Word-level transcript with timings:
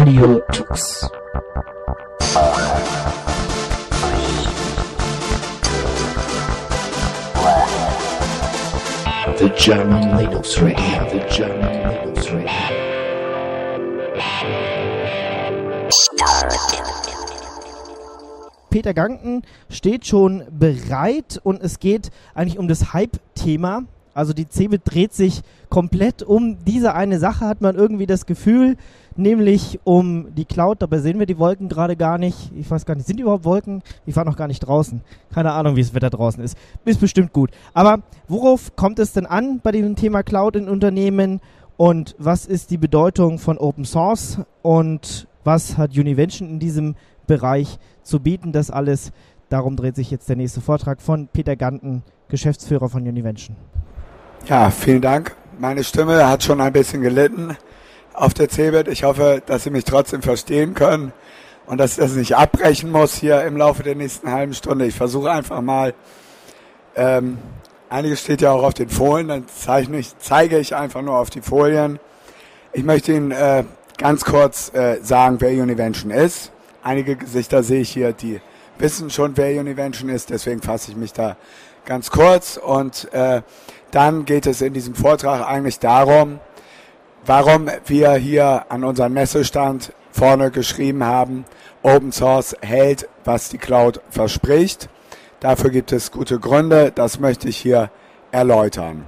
Radio 0.00 0.40
Tux. 0.50 1.10
The 9.36 9.50
German 9.58 10.16
Linux 10.16 10.58
Radio, 10.62 11.06
the 11.10 11.20
German 11.28 11.90
Linux 11.90 12.30
Radio. 12.30 12.48
Peter 18.70 18.94
Ganken 18.94 19.42
steht 19.68 20.06
schon 20.06 20.44
bereit 20.50 21.38
und 21.44 21.60
es 21.62 21.78
geht 21.78 22.10
eigentlich 22.34 22.58
um 22.58 22.68
das 22.68 22.94
Hype-Thema. 22.94 23.82
Also 24.14 24.32
die 24.32 24.48
Cebit 24.48 24.80
dreht 24.86 25.12
sich 25.12 25.42
komplett 25.68 26.22
um 26.22 26.64
diese 26.64 26.94
eine 26.94 27.18
Sache, 27.18 27.46
hat 27.46 27.60
man 27.60 27.76
irgendwie 27.76 28.06
das 28.06 28.24
Gefühl, 28.24 28.78
nämlich 29.16 29.80
um 29.84 30.34
die 30.34 30.44
Cloud. 30.44 30.82
Dabei 30.82 30.98
sehen 30.98 31.18
wir 31.18 31.26
die 31.26 31.38
Wolken 31.38 31.68
gerade 31.68 31.96
gar 31.96 32.18
nicht. 32.18 32.52
Ich 32.56 32.70
weiß 32.70 32.86
gar 32.86 32.94
nicht, 32.94 33.06
sind 33.06 33.20
überhaupt 33.20 33.44
Wolken? 33.44 33.82
Ich 34.06 34.16
war 34.16 34.24
noch 34.24 34.36
gar 34.36 34.48
nicht 34.48 34.60
draußen. 34.60 35.00
Keine 35.32 35.52
Ahnung, 35.52 35.76
wie 35.76 35.82
das 35.82 35.94
Wetter 35.94 36.10
draußen 36.10 36.42
ist. 36.42 36.56
Ist 36.84 37.00
bestimmt 37.00 37.32
gut. 37.32 37.50
Aber 37.74 38.02
worauf 38.28 38.76
kommt 38.76 38.98
es 38.98 39.12
denn 39.12 39.26
an 39.26 39.60
bei 39.62 39.72
diesem 39.72 39.96
Thema 39.96 40.22
Cloud 40.22 40.56
in 40.56 40.68
Unternehmen? 40.68 41.40
Und 41.76 42.14
was 42.18 42.46
ist 42.46 42.70
die 42.70 42.78
Bedeutung 42.78 43.38
von 43.38 43.58
Open 43.58 43.84
Source? 43.84 44.38
Und 44.62 45.26
was 45.44 45.78
hat 45.78 45.96
Univention 45.96 46.48
in 46.48 46.58
diesem 46.58 46.94
Bereich 47.26 47.78
zu 48.02 48.20
bieten? 48.20 48.52
Das 48.52 48.70
alles, 48.70 49.12
darum 49.48 49.76
dreht 49.76 49.96
sich 49.96 50.10
jetzt 50.10 50.28
der 50.28 50.36
nächste 50.36 50.60
Vortrag 50.60 51.00
von 51.00 51.28
Peter 51.28 51.56
Ganten, 51.56 52.02
Geschäftsführer 52.28 52.88
von 52.88 53.02
Univention. 53.02 53.56
Ja, 54.46 54.70
vielen 54.70 55.00
Dank. 55.00 55.34
Meine 55.58 55.84
Stimme 55.84 56.26
hat 56.26 56.42
schon 56.42 56.60
ein 56.60 56.72
bisschen 56.72 57.02
gelitten 57.02 57.56
auf 58.14 58.34
der 58.34 58.48
CeBIT. 58.48 58.88
Ich 58.88 59.04
hoffe, 59.04 59.42
dass 59.44 59.64
Sie 59.64 59.70
mich 59.70 59.84
trotzdem 59.84 60.22
verstehen 60.22 60.74
können 60.74 61.12
und 61.66 61.78
dass 61.78 61.92
ich 61.92 61.98
das 61.98 62.12
nicht 62.12 62.36
abbrechen 62.36 62.90
muss 62.90 63.14
hier 63.14 63.42
im 63.42 63.56
Laufe 63.56 63.82
der 63.82 63.94
nächsten 63.94 64.30
halben 64.30 64.54
Stunde. 64.54 64.86
Ich 64.86 64.94
versuche 64.94 65.30
einfach 65.30 65.60
mal, 65.60 65.94
ähm, 66.96 67.38
einiges 67.88 68.20
steht 68.20 68.40
ja 68.40 68.52
auch 68.52 68.62
auf 68.62 68.74
den 68.74 68.88
Folien, 68.88 69.28
dann 69.28 69.48
zeichne 69.48 69.98
ich, 69.98 70.18
zeige 70.18 70.58
ich 70.58 70.74
einfach 70.74 71.02
nur 71.02 71.18
auf 71.18 71.30
die 71.30 71.42
Folien. 71.42 71.98
Ich 72.72 72.84
möchte 72.84 73.12
Ihnen 73.12 73.30
äh, 73.30 73.64
ganz 73.98 74.24
kurz 74.24 74.72
äh, 74.74 74.98
sagen, 75.02 75.36
wer 75.40 75.50
Univention 75.62 76.10
ist. 76.10 76.52
Einige 76.82 77.16
Gesichter 77.16 77.62
sehe 77.62 77.82
ich 77.82 77.90
hier, 77.90 78.12
die 78.12 78.40
wissen 78.78 79.10
schon, 79.10 79.36
wer 79.36 79.60
Univention 79.60 80.08
ist, 80.08 80.30
deswegen 80.30 80.62
fasse 80.62 80.90
ich 80.90 80.96
mich 80.96 81.12
da 81.12 81.36
ganz 81.84 82.10
kurz 82.10 82.56
und 82.56 83.12
äh, 83.12 83.42
dann 83.90 84.24
geht 84.24 84.46
es 84.46 84.60
in 84.60 84.72
diesem 84.72 84.94
Vortrag 84.94 85.46
eigentlich 85.46 85.78
darum, 85.78 86.38
warum 87.26 87.68
wir 87.86 88.14
hier 88.14 88.66
an 88.68 88.84
unserem 88.84 89.14
Messestand 89.14 89.92
vorne 90.12 90.50
geschrieben 90.50 91.04
haben, 91.04 91.44
Open 91.82 92.12
Source 92.12 92.56
hält, 92.60 93.08
was 93.24 93.48
die 93.48 93.58
Cloud 93.58 94.00
verspricht. 94.10 94.88
Dafür 95.40 95.70
gibt 95.70 95.92
es 95.92 96.10
gute 96.10 96.38
Gründe, 96.38 96.92
das 96.94 97.20
möchte 97.20 97.48
ich 97.48 97.56
hier 97.56 97.90
erläutern. 98.30 99.06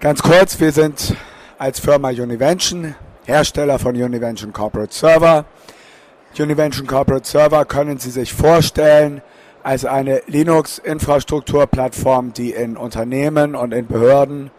Ganz 0.00 0.22
kurz, 0.22 0.58
wir 0.58 0.72
sind 0.72 1.16
als 1.58 1.78
Firma 1.78 2.08
Univention, 2.08 2.96
Hersteller 3.24 3.78
von 3.78 3.94
Univention 3.94 4.52
Corporate 4.52 4.92
Server. 4.92 5.44
Univention 6.38 6.86
Corporate 6.86 7.26
Server 7.26 7.64
können 7.64 7.98
Sie 7.98 8.10
sich 8.10 8.34
vorstellen 8.34 9.22
als 9.62 9.84
eine 9.84 10.22
Linux-Infrastrukturplattform, 10.26 12.32
die 12.32 12.50
in 12.50 12.76
Unternehmen 12.76 13.54
und 13.54 13.72
in 13.72 13.86
Behörden 13.86 14.50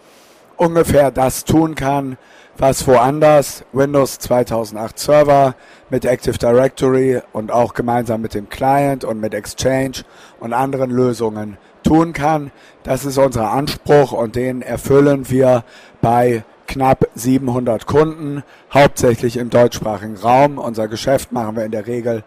ungefähr 0.58 1.12
das 1.12 1.46
tun 1.46 1.76
kann, 1.76 2.18
was 2.58 2.88
woanders 2.88 3.66
Windows 3.74 4.20
2008 4.20 4.98
Server 4.98 5.56
mit 5.90 6.06
Active 6.06 6.38
Directory 6.38 7.22
und 7.34 7.52
auch 7.52 7.74
gemeinsam 7.74 8.22
mit 8.22 8.34
dem 8.34 8.50
Client 8.50 9.04
und 9.04 9.20
mit 9.20 9.34
Exchange 9.34 10.04
und 10.40 10.54
anderen 10.54 10.92
Lösungen 10.92 11.58
tun 11.84 12.14
kann. 12.14 12.52
Das 12.84 13.06
ist 13.06 13.18
unser 13.18 13.52
Anspruch 13.52 14.12
und 14.12 14.36
den 14.36 14.62
erfüllen 14.62 15.30
wir 15.30 15.64
bei 16.02 16.44
knapp 16.68 17.08
700 17.14 17.86
Kunden, 17.86 18.44
hauptsächlich 18.74 19.38
im 19.38 19.50
deutschsprachigen 19.50 20.18
Raum. 20.18 20.58
Unser 20.58 20.88
Geschäft 20.88 21.32
machen 21.32 21.56
wir 21.56 21.66
in 21.66 21.72
der 21.72 21.88
Regel 21.88 22.24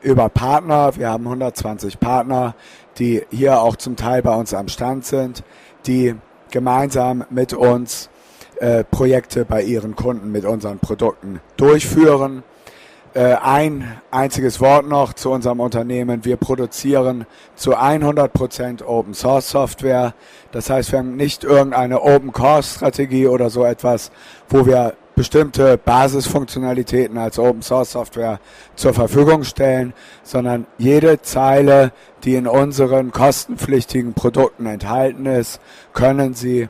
über 0.00 0.28
Partner. 0.28 0.96
Wir 0.96 1.10
haben 1.10 1.26
120 1.26 2.00
Partner, 2.00 2.54
die 2.98 3.22
hier 3.30 3.60
auch 3.60 3.76
zum 3.76 3.96
Teil 3.96 4.22
bei 4.22 4.34
uns 4.34 4.54
am 4.54 4.68
Stand 4.68 5.04
sind, 5.04 5.44
die 5.86 6.14
gemeinsam 6.52 7.24
mit 7.30 7.52
uns 7.52 8.08
äh, 8.60 8.84
Projekte 8.84 9.44
bei 9.44 9.62
ihren 9.62 9.96
Kunden 9.96 10.30
mit 10.30 10.44
unseren 10.44 10.78
Produkten 10.78 11.40
durchführen. 11.56 12.44
Äh, 13.14 13.34
ein 13.42 14.00
einziges 14.10 14.60
Wort 14.60 14.86
noch 14.86 15.12
zu 15.12 15.30
unserem 15.30 15.60
Unternehmen. 15.60 16.24
Wir 16.24 16.36
produzieren 16.36 17.26
zu 17.56 17.76
100% 17.76 18.84
Open 18.84 19.14
Source 19.14 19.50
Software. 19.50 20.14
Das 20.52 20.70
heißt, 20.70 20.92
wir 20.92 21.00
haben 21.00 21.16
nicht 21.16 21.44
irgendeine 21.44 22.00
Open 22.00 22.32
Core 22.32 22.62
Strategie 22.62 23.26
oder 23.26 23.50
so 23.50 23.64
etwas, 23.64 24.12
wo 24.48 24.64
wir 24.64 24.94
bestimmte 25.14 25.78
Basisfunktionalitäten 25.78 27.18
als 27.18 27.38
Open 27.38 27.62
Source 27.62 27.92
Software 27.92 28.40
zur 28.76 28.94
Verfügung 28.94 29.44
stellen, 29.44 29.92
sondern 30.22 30.66
jede 30.78 31.20
Zeile, 31.22 31.92
die 32.24 32.34
in 32.34 32.46
unseren 32.46 33.12
kostenpflichtigen 33.12 34.14
Produkten 34.14 34.66
enthalten 34.66 35.26
ist, 35.26 35.60
können 35.92 36.34
Sie 36.34 36.68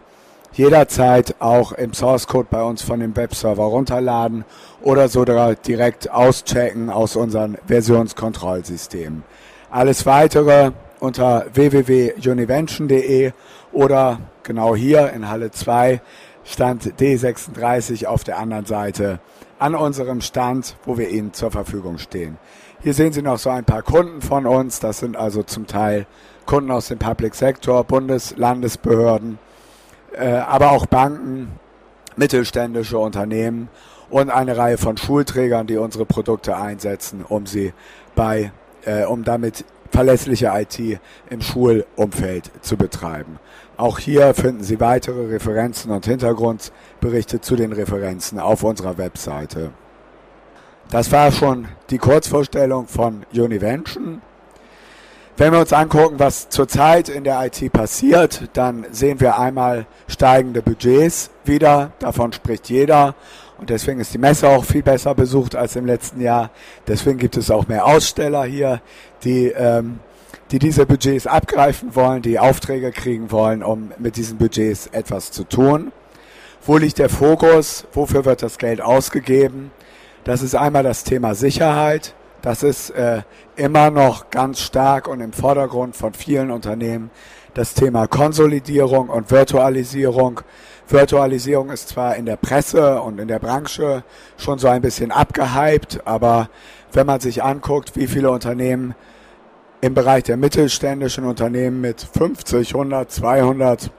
jederzeit 0.53 1.37
auch 1.39 1.73
im 1.73 1.95
Source 1.95 2.27
Code 2.27 2.49
bei 2.51 2.63
uns 2.63 2.83
von 2.83 3.01
dem 3.01 3.17
Webserver 3.17 3.65
runterladen 3.65 4.45
oder 4.83 5.09
sogar 5.09 5.55
direkt 5.55 6.11
auschecken 6.11 6.91
aus 6.91 7.17
unseren 7.17 7.57
Versionskontrollsystemen. 7.67 9.25
Alles 9.71 10.05
weitere 10.05 10.73
unter 11.01 11.47
www.univention.de 11.55 13.33
oder 13.73 14.21
genau 14.43 14.77
hier 14.77 15.13
in 15.13 15.29
Halle 15.29 15.51
2 15.51 16.01
Stand 16.45 17.01
D36 17.01 18.07
auf 18.07 18.25
der 18.25 18.39
anderen 18.39 18.67
Seite 18.67 19.21
an 19.59 19.75
unserem 19.75 20.21
Stand, 20.21 20.77
wo 20.85 20.99
wir 20.99 21.09
Ihnen 21.09 21.33
zur 21.33 21.51
Verfügung 21.51 21.99
stehen. 21.99 22.37
Hier 22.83 22.95
sehen 22.95 23.13
Sie 23.13 23.23
noch 23.23 23.39
so 23.39 23.51
ein 23.51 23.65
paar 23.65 23.83
Kunden 23.83 24.21
von 24.21 24.45
uns. 24.47 24.81
Das 24.81 24.99
sind 24.99 25.17
also 25.17 25.45
zum 25.45 25.67
Teil 25.67 26.07
Kunden 26.47 26.71
aus 26.73 26.89
dem 26.89 26.99
Public 26.99 27.35
Sector, 27.35 27.85
Bundes-, 27.85 28.37
Landesbehörden, 28.37 29.39
äh, 30.13 30.29
aber 30.29 30.73
auch 30.73 30.87
Banken, 30.87 31.53
mittelständische 32.17 32.99
Unternehmen 32.99 33.69
und 34.11 34.31
eine 34.31 34.57
Reihe 34.57 34.79
von 34.79 34.97
Schulträgern, 34.97 35.67
die 35.67 35.77
unsere 35.77 36.05
Produkte 36.05 36.57
einsetzen, 36.57 37.25
um 37.27 37.47
sie 37.47 37.73
bei, 38.15 38.53
äh, 38.85 39.05
um 39.05 39.25
damit 39.25 39.65
verlässliche 39.93 40.51
IT 40.55 40.99
im 41.31 41.41
Schulumfeld 41.41 42.51
zu 42.63 42.77
betreiben. 42.77 43.39
Auch 43.77 43.99
hier 43.99 44.35
finden 44.35 44.65
Sie 44.65 44.81
weitere 44.81 45.27
Referenzen 45.27 45.91
und 45.91 46.07
Hintergrundberichte 46.07 47.41
zu 47.41 47.57
den 47.57 47.73
Referenzen 47.73 48.41
auf 48.41 48.65
unserer 48.65 48.99
Webseite. 48.99 49.71
Das 50.91 51.13
war 51.13 51.31
schon 51.31 51.69
die 51.91 51.99
Kurzvorstellung 51.99 52.87
von 52.87 53.25
Univention. 53.33 54.21
Wenn 55.39 55.53
wir 55.53 55.61
uns 55.61 55.73
angucken, 55.73 56.19
was 56.19 56.51
zurzeit 56.51 57.09
in 57.09 57.25
der 57.25 57.45
IT 57.47 57.73
passiert, 57.73 58.51
dann 58.53 58.87
sehen 58.91 59.19
wir 59.21 59.39
einmal 59.39 59.87
steigende 60.07 60.61
Budgets 60.61 61.31
wieder. 61.45 61.93
Davon 61.99 62.33
spricht 62.33 62.69
jeder. 62.69 63.15
Und 63.63 63.71
deswegen 63.71 64.01
ist 64.01 64.13
die 64.13 64.19
Messe 64.19 64.49
auch 64.49 64.65
viel 64.65 64.83
besser 64.83 65.15
besucht 65.15 65.55
als 65.55 65.77
im 65.77 65.87
letzten 65.87 66.21
Jahr. 66.21 66.51
Deswegen 66.89 67.17
gibt 67.17 67.37
es 67.37 67.49
auch 67.49 67.69
mehr 67.69 67.87
Aussteller 67.87 68.43
hier, 68.43 68.83
die, 69.23 69.53
ähm, 69.57 70.01
die 70.51 70.59
diese 70.59 70.85
Budgets 70.85 71.29
abgreifen 71.29 71.95
wollen, 71.95 72.23
die 72.23 72.41
Aufträge 72.41 72.91
kriegen 72.91 73.31
wollen, 73.31 73.63
um 73.63 73.93
mit 74.01 74.17
diesen 74.17 74.37
Budgets 74.37 74.89
etwas 74.89 75.31
zu 75.31 75.45
tun. 75.45 75.93
Wo 76.67 76.77
liegt 76.77 76.99
der 76.99 77.09
Fokus? 77.09 77.87
Wofür 77.93 78.25
wird 78.25 78.43
das 78.43 78.59
Geld 78.59 78.81
ausgegeben? 78.81 79.71
Das 80.25 80.43
ist 80.43 80.57
einmal 80.57 80.83
das 80.83 81.05
Thema 81.05 81.37
Sicherheit. 81.37 82.15
Das 82.43 82.65
ist 82.65 82.91
äh, 82.91 83.23
immer 83.55 83.93
noch 83.93 84.31
ganz 84.31 84.59
stark 84.59 85.07
und 85.07 85.21
im 85.21 85.33
Vordergrund 85.33 85.95
von 85.95 86.15
vielen 86.15 86.51
Unternehmen 86.51 87.13
das 87.55 87.75
Thema 87.75 88.09
Konsolidierung 88.09 89.09
und 89.09 89.31
Virtualisierung. 89.31 90.41
Virtualisierung 90.89 91.71
ist 91.71 91.89
zwar 91.89 92.17
in 92.17 92.27
der 92.27 92.37
Presse 92.37 93.01
und 93.01 93.19
in 93.21 93.29
der 93.29 93.39
Branche 93.39 94.05
schon 94.37 94.59
so 94.59 94.69
ein 94.69 94.83
bisschen 94.83 95.11
abgehypt, 95.11 96.01
aber 96.05 96.49
wenn 96.93 97.07
man 97.07 97.21
sich 97.21 97.43
anguckt, 97.43 97.97
wie 97.97 98.07
viele 98.07 98.31
Unternehmen 98.31 98.95
im 99.81 99.95
Bereich 99.95 100.25
der 100.25 100.37
mittelständischen 100.37 101.25
Unternehmen 101.25 101.81
mit 101.81 102.01
50, 102.01 102.75
100, 102.75 103.11
200 103.11 103.91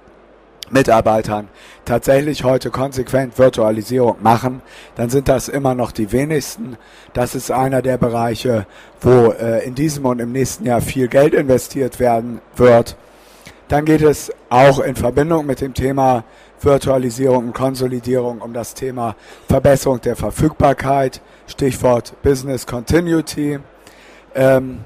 Mitarbeitern 0.70 1.50
tatsächlich 1.86 2.44
heute 2.44 2.72
konsequent 2.72 3.38
Virtualisierung 3.38 4.18
machen, 4.22 4.62
dann 4.96 5.10
sind 5.10 5.28
das 5.28 5.50
immer 5.50 5.76
noch 5.76 5.92
die 5.92 6.12
wenigsten. 6.12 6.78
Das 7.14 7.36
ist 7.36 7.52
einer 7.52 7.82
der 7.82 7.98
Bereiche, 7.98 8.66
wo 9.02 9.32
äh, 9.32 9.66
in 9.66 9.76
diesem 9.76 10.06
und 10.06 10.20
im 10.20 10.32
nächsten 10.32 10.66
Jahr 10.66 10.82
viel 10.82 11.08
Geld 11.08 11.34
investiert 11.34 12.00
werden 12.00 12.42
wird. 12.56 12.96
Dann 13.68 13.86
geht 13.86 14.02
es 14.02 14.32
auch 14.50 14.80
in 14.80 14.96
Verbindung 14.96 15.46
mit 15.46 15.62
dem 15.62 15.74
Thema 15.74 16.24
Virtualisierung 16.66 17.48
und 17.48 17.54
Konsolidierung 17.54 18.42
um 18.42 18.54
das 18.54 18.74
Thema 18.74 19.16
Verbesserung 19.48 20.02
der 20.02 20.16
Verfügbarkeit, 20.16 21.22
Stichwort 21.48 22.22
Business 22.24 22.66
Continuity, 22.66 23.60
ähm, 24.36 24.86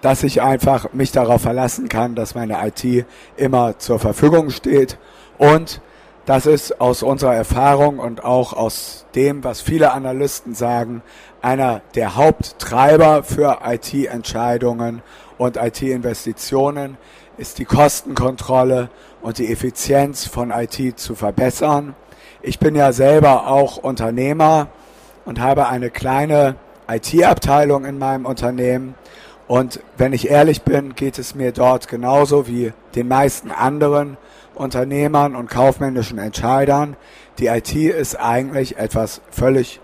dass 0.00 0.22
ich 0.22 0.42
einfach 0.42 0.92
mich 0.92 1.12
darauf 1.12 1.42
verlassen 1.42 1.88
kann, 1.88 2.14
dass 2.14 2.34
meine 2.34 2.58
IT 2.66 3.06
immer 3.36 3.78
zur 3.78 3.98
Verfügung 3.98 4.50
steht. 4.50 4.98
Und 5.38 5.80
das 6.24 6.46
ist 6.46 6.80
aus 6.80 7.02
unserer 7.02 7.34
Erfahrung 7.34 7.98
und 7.98 8.24
auch 8.24 8.52
aus 8.52 9.06
dem, 9.14 9.42
was 9.42 9.60
viele 9.60 9.92
Analysten 9.92 10.54
sagen, 10.54 11.02
einer 11.40 11.82
der 11.94 12.16
Haupttreiber 12.16 13.24
für 13.24 13.58
IT-Entscheidungen 13.64 15.02
und 15.38 15.56
IT-Investitionen 15.56 16.96
ist 17.38 17.58
die 17.58 17.64
Kostenkontrolle 17.64 18.88
und 19.22 19.38
die 19.38 19.50
Effizienz 19.50 20.26
von 20.26 20.50
IT 20.50 20.98
zu 20.98 21.14
verbessern. 21.14 21.94
Ich 22.42 22.58
bin 22.58 22.74
ja 22.74 22.92
selber 22.92 23.46
auch 23.46 23.76
Unternehmer 23.76 24.68
und 25.24 25.40
habe 25.40 25.68
eine 25.68 25.90
kleine 25.90 26.56
IT-Abteilung 26.88 27.84
in 27.84 27.98
meinem 27.98 28.26
Unternehmen. 28.26 28.94
Und 29.46 29.80
wenn 29.96 30.12
ich 30.12 30.28
ehrlich 30.28 30.62
bin, 30.62 30.94
geht 30.94 31.18
es 31.18 31.34
mir 31.34 31.52
dort 31.52 31.88
genauso 31.88 32.48
wie 32.48 32.72
den 32.94 33.08
meisten 33.08 33.50
anderen 33.50 34.16
Unternehmern 34.54 35.36
und 35.36 35.48
kaufmännischen 35.48 36.18
Entscheidern. 36.18 36.96
Die 37.38 37.46
IT 37.46 37.74
ist 37.74 38.16
eigentlich 38.16 38.76
etwas 38.76 39.20
völlig 39.30 39.80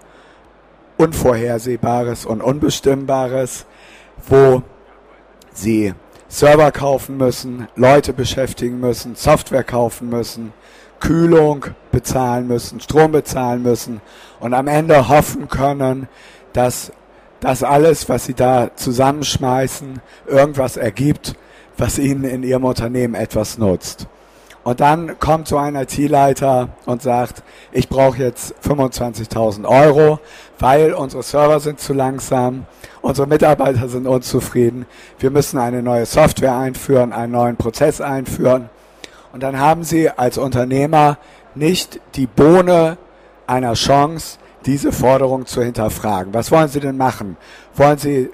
Unvorhersehbares 0.97 2.27
und 2.27 2.43
Unbestimmbares, 2.43 3.67
wo 4.27 4.63
sie 5.53 5.95
Server 6.29 6.71
kaufen 6.73 7.17
müssen, 7.17 7.69
Leute 7.75 8.13
beschäftigen 8.13 8.81
müssen, 8.81 9.17
Software 9.17 9.65
kaufen 9.65 10.11
müssen, 10.11 10.53
Kühlung 11.01 11.67
bezahlen 11.91 12.47
müssen, 12.47 12.81
Strom 12.81 13.13
bezahlen 13.13 13.63
müssen 13.63 14.01
und 14.41 14.53
am 14.53 14.69
Ende 14.69 15.09
hoffen 15.09 15.49
können, 15.49 16.09
dass 16.53 16.93
das 17.41 17.63
alles, 17.63 18.09
was 18.09 18.27
sie 18.27 18.35
da 18.35 18.75
zusammenschmeißen, 18.75 20.01
irgendwas 20.27 20.77
ergibt, 20.77 21.35
was 21.77 21.99
ihnen 21.99 22.25
in 22.25 22.43
ihrem 22.43 22.65
Unternehmen 22.65 23.15
etwas 23.15 23.59
nutzt. 23.59 24.07
Und 24.69 24.81
dann 24.81 25.19
kommt 25.19 25.49
so 25.49 25.57
ein 25.57 25.77
IT-Leiter 25.77 26.69
und 26.85 27.01
sagt, 27.01 27.43
ich 27.73 27.89
brauche 27.89 28.19
jetzt 28.19 28.55
25.000 28.63 29.65
Euro, 29.67 30.21
weil 30.59 30.93
unsere 30.93 31.23
Server 31.23 31.59
sind 31.59 31.81
zu 31.81 31.95
langsam, 31.95 32.67
unsere 33.01 33.27
Mitarbeiter 33.27 33.89
sind 33.89 34.07
unzufrieden, 34.07 34.85
wir 35.21 35.31
müssen 35.31 35.57
eine 35.57 35.83
neue 35.83 36.05
Software 36.05 36.55
einführen, 36.55 37.15
einen 37.15 37.33
neuen 37.33 37.57
Prozess 37.57 38.03
einführen. 38.03 38.69
Und 39.33 39.43
dann 39.43 39.59
haben 39.59 39.85
Sie 39.85 40.11
als 40.11 40.37
Unternehmer 40.37 41.17
nicht 41.55 41.99
die 42.17 42.27
Bohne 42.27 42.99
einer 43.47 43.73
Chance, 43.73 44.37
diese 44.67 44.93
Forderung 44.93 45.47
zu 45.47 45.63
hinterfragen. 45.63 46.35
Was 46.35 46.51
wollen 46.51 46.69
Sie 46.69 46.81
denn 46.81 46.99
machen? 46.99 47.39
Wollen 47.75 47.97
Sie 47.97 48.29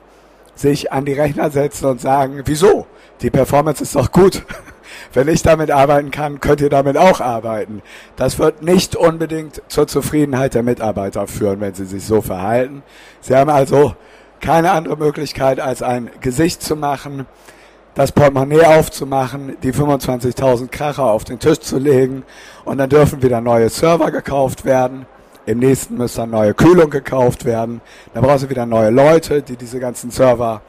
sich 0.56 0.90
an 0.90 1.04
die 1.04 1.12
Rechner 1.12 1.52
setzen 1.52 1.86
und 1.86 2.00
sagen, 2.00 2.42
wieso? 2.44 2.88
Die 3.22 3.30
Performance 3.30 3.84
ist 3.84 3.94
doch 3.94 4.10
gut. 4.10 4.44
Wenn 5.12 5.28
ich 5.28 5.42
damit 5.42 5.70
arbeiten 5.70 6.10
kann, 6.10 6.40
könnt 6.40 6.60
ihr 6.60 6.70
damit 6.70 6.96
auch 6.96 7.20
arbeiten. 7.20 7.82
Das 8.16 8.38
wird 8.38 8.62
nicht 8.62 8.96
unbedingt 8.96 9.62
zur 9.68 9.86
Zufriedenheit 9.86 10.54
der 10.54 10.62
Mitarbeiter 10.62 11.26
führen, 11.26 11.60
wenn 11.60 11.74
sie 11.74 11.86
sich 11.86 12.04
so 12.04 12.20
verhalten. 12.20 12.82
Sie 13.20 13.34
haben 13.34 13.50
also 13.50 13.94
keine 14.40 14.72
andere 14.72 14.96
Möglichkeit, 14.96 15.60
als 15.60 15.82
ein 15.82 16.10
Gesicht 16.20 16.62
zu 16.62 16.76
machen, 16.76 17.26
das 17.94 18.12
Portemonnaie 18.12 18.64
aufzumachen, 18.64 19.56
die 19.62 19.72
25.000 19.72 20.68
Kracher 20.68 21.04
auf 21.04 21.24
den 21.24 21.38
Tisch 21.38 21.60
zu 21.60 21.78
legen 21.78 22.24
und 22.64 22.78
dann 22.78 22.90
dürfen 22.90 23.22
wieder 23.22 23.40
neue 23.40 23.68
Server 23.68 24.10
gekauft 24.10 24.64
werden. 24.64 25.06
Im 25.46 25.58
nächsten 25.58 25.96
müsste 25.96 26.22
dann 26.22 26.30
neue 26.30 26.54
Kühlung 26.54 26.90
gekauft 26.90 27.44
werden. 27.44 27.80
Dann 28.12 28.22
brauchen 28.22 28.38
sie 28.38 28.50
wieder 28.50 28.66
neue 28.66 28.90
Leute, 28.90 29.42
die 29.42 29.56
diese 29.56 29.78
ganzen 29.78 30.10
Server 30.10 30.62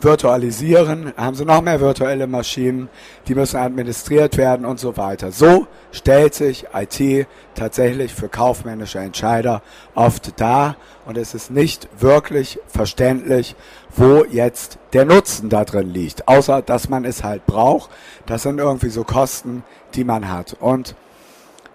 virtualisieren, 0.00 1.12
haben 1.16 1.34
sie 1.34 1.44
noch 1.44 1.60
mehr 1.60 1.80
virtuelle 1.80 2.26
Maschinen, 2.26 2.88
die 3.26 3.34
müssen 3.34 3.56
administriert 3.56 4.36
werden 4.36 4.64
und 4.64 4.78
so 4.78 4.96
weiter. 4.96 5.32
So 5.32 5.66
stellt 5.92 6.34
sich 6.34 6.66
IT 6.72 7.26
tatsächlich 7.54 8.14
für 8.14 8.28
kaufmännische 8.28 8.98
Entscheider 8.98 9.62
oft 9.94 10.40
dar 10.40 10.76
und 11.06 11.16
es 11.18 11.34
ist 11.34 11.50
nicht 11.50 11.88
wirklich 11.98 12.58
verständlich, 12.66 13.56
wo 13.96 14.24
jetzt 14.24 14.78
der 14.92 15.04
Nutzen 15.04 15.48
da 15.48 15.64
drin 15.64 15.92
liegt, 15.92 16.28
außer 16.28 16.62
dass 16.62 16.88
man 16.88 17.04
es 17.04 17.24
halt 17.24 17.46
braucht. 17.46 17.90
Das 18.26 18.42
sind 18.42 18.58
irgendwie 18.58 18.90
so 18.90 19.04
Kosten, 19.04 19.64
die 19.94 20.04
man 20.04 20.30
hat. 20.30 20.56
Und 20.60 20.94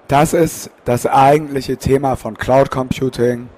das 0.07 0.33
ist 0.33 0.69
das 0.85 1.07
eigentliche 1.07 1.77
Thema 1.77 2.15
von 2.15 2.37
Cloud 2.37 2.69
Computing. 2.69 3.49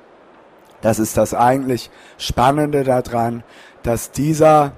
Das 0.81 0.99
ist 0.99 1.17
das 1.17 1.33
eigentlich 1.33 1.89
Spannende 2.17 2.83
daran, 2.83 3.43
dass 3.85 4.09
dieser, 4.09 4.71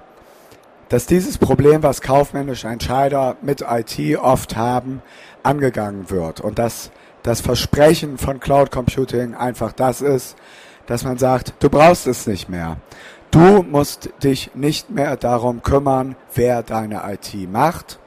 dass 0.90 1.06
dieses 1.06 1.38
Problem, 1.38 1.82
was 1.82 2.02
kaufmännische 2.02 2.68
Entscheider 2.68 3.36
mit 3.40 3.62
IT 3.62 4.18
oft 4.18 4.56
haben, 4.56 5.02
angegangen 5.42 6.10
wird 6.10 6.40
und 6.42 6.58
dass 6.58 6.90
das 7.22 7.40
Versprechen 7.40 8.18
von 8.18 8.38
Cloud 8.38 8.70
Computing 8.70 9.34
einfach 9.34 9.72
das 9.72 10.02
ist, 10.02 10.36
dass 10.86 11.04
man 11.04 11.16
sagt, 11.16 11.54
du 11.60 11.70
brauchst 11.70 12.06
es 12.06 12.26
nicht 12.26 12.50
mehr. 12.50 12.76
Du 13.30 13.62
musst 13.62 14.10
dich 14.22 14.54
nicht 14.54 14.90
mehr 14.90 15.16
darum 15.16 15.62
kümmern, 15.62 16.14
wer 16.34 16.62
deine 16.62 17.02
IT 17.10 17.34
macht. 17.50 17.98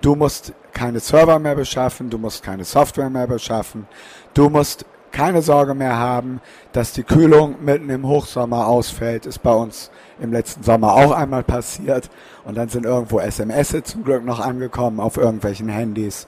Du 0.00 0.14
musst 0.14 0.52
keine 0.72 1.00
Server 1.00 1.40
mehr 1.40 1.56
beschaffen, 1.56 2.08
du 2.08 2.18
musst 2.18 2.44
keine 2.44 2.64
Software 2.64 3.10
mehr 3.10 3.26
beschaffen, 3.26 3.86
du 4.34 4.48
musst 4.48 4.84
keine 5.10 5.42
Sorge 5.42 5.74
mehr 5.74 5.96
haben, 5.96 6.40
dass 6.72 6.92
die 6.92 7.02
Kühlung 7.02 7.64
mitten 7.64 7.90
im 7.90 8.06
Hochsommer 8.06 8.66
ausfällt, 8.66 9.26
ist 9.26 9.42
bei 9.42 9.52
uns 9.52 9.90
im 10.20 10.32
letzten 10.32 10.62
Sommer 10.62 10.94
auch 10.94 11.12
einmal 11.12 11.42
passiert. 11.42 12.10
Und 12.44 12.56
dann 12.56 12.68
sind 12.68 12.84
irgendwo 12.84 13.20
SMS 13.20 13.74
zum 13.84 14.04
Glück 14.04 14.24
noch 14.24 14.40
angekommen 14.40 15.00
auf 15.00 15.16
irgendwelchen 15.16 15.68
Handys. 15.68 16.26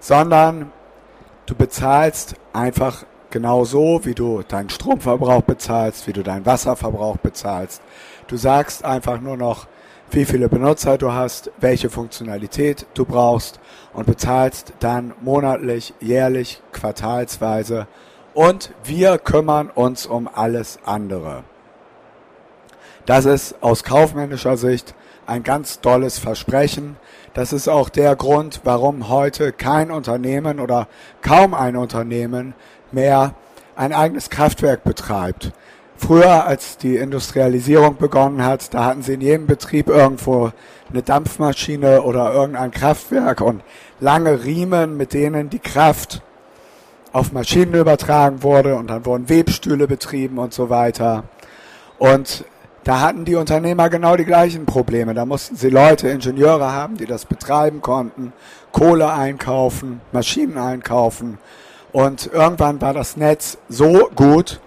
Sondern 0.00 0.72
du 1.46 1.54
bezahlst 1.54 2.34
einfach 2.52 3.04
genau 3.30 3.64
so, 3.64 4.00
wie 4.04 4.14
du 4.14 4.42
deinen 4.46 4.70
Stromverbrauch 4.70 5.42
bezahlst, 5.42 6.06
wie 6.06 6.12
du 6.12 6.22
deinen 6.22 6.46
Wasserverbrauch 6.46 7.18
bezahlst. 7.18 7.82
Du 8.26 8.36
sagst 8.36 8.84
einfach 8.84 9.20
nur 9.20 9.36
noch, 9.36 9.66
wie 10.10 10.24
viele 10.24 10.48
Benutzer 10.48 10.98
du 10.98 11.12
hast, 11.12 11.52
welche 11.60 11.88
Funktionalität 11.88 12.86
du 12.94 13.04
brauchst 13.04 13.60
und 13.92 14.06
bezahlst 14.06 14.72
dann 14.80 15.14
monatlich, 15.20 15.94
jährlich, 16.00 16.62
quartalsweise 16.72 17.86
und 18.34 18.72
wir 18.84 19.18
kümmern 19.18 19.70
uns 19.70 20.06
um 20.06 20.28
alles 20.32 20.78
andere. 20.84 21.44
Das 23.06 23.24
ist 23.24 23.62
aus 23.62 23.84
kaufmännischer 23.84 24.56
Sicht 24.56 24.94
ein 25.26 25.42
ganz 25.42 25.80
tolles 25.80 26.18
Versprechen. 26.18 26.96
Das 27.34 27.52
ist 27.52 27.68
auch 27.68 27.88
der 27.88 28.16
Grund, 28.16 28.60
warum 28.64 29.08
heute 29.08 29.52
kein 29.52 29.90
Unternehmen 29.90 30.60
oder 30.60 30.88
kaum 31.22 31.54
ein 31.54 31.76
Unternehmen 31.76 32.54
mehr 32.92 33.34
ein 33.76 33.92
eigenes 33.92 34.30
Kraftwerk 34.30 34.84
betreibt. 34.84 35.52
Früher, 35.96 36.46
als 36.46 36.78
die 36.78 36.96
Industrialisierung 36.96 37.96
begonnen 37.98 38.44
hat, 38.44 38.72
da 38.72 38.86
hatten 38.86 39.02
sie 39.02 39.14
in 39.14 39.20
jedem 39.20 39.46
Betrieb 39.46 39.88
irgendwo 39.88 40.50
eine 40.88 41.02
Dampfmaschine 41.02 42.02
oder 42.02 42.32
irgendein 42.32 42.70
Kraftwerk 42.70 43.42
und 43.42 43.62
lange 44.00 44.44
Riemen, 44.44 44.96
mit 44.96 45.12
denen 45.12 45.50
die 45.50 45.58
Kraft 45.58 46.22
auf 47.12 47.32
Maschinen 47.32 47.74
übertragen 47.74 48.42
wurde 48.42 48.76
und 48.76 48.88
dann 48.88 49.04
wurden 49.04 49.28
Webstühle 49.28 49.86
betrieben 49.86 50.38
und 50.38 50.54
so 50.54 50.70
weiter. 50.70 51.24
Und 51.98 52.44
da 52.84 53.00
hatten 53.00 53.24
die 53.24 53.34
Unternehmer 53.34 53.90
genau 53.90 54.16
die 54.16 54.24
gleichen 54.24 54.64
Probleme. 54.66 55.12
Da 55.14 55.26
mussten 55.26 55.56
sie 55.56 55.68
Leute, 55.68 56.08
Ingenieure 56.08 56.72
haben, 56.72 56.96
die 56.96 57.06
das 57.06 57.26
betreiben 57.26 57.82
konnten, 57.82 58.32
Kohle 58.72 59.12
einkaufen, 59.12 60.00
Maschinen 60.12 60.56
einkaufen. 60.56 61.38
Und 61.92 62.30
irgendwann 62.32 62.80
war 62.80 62.94
das 62.94 63.16
Netz 63.16 63.58
so 63.68 64.08
gut, 64.14 64.60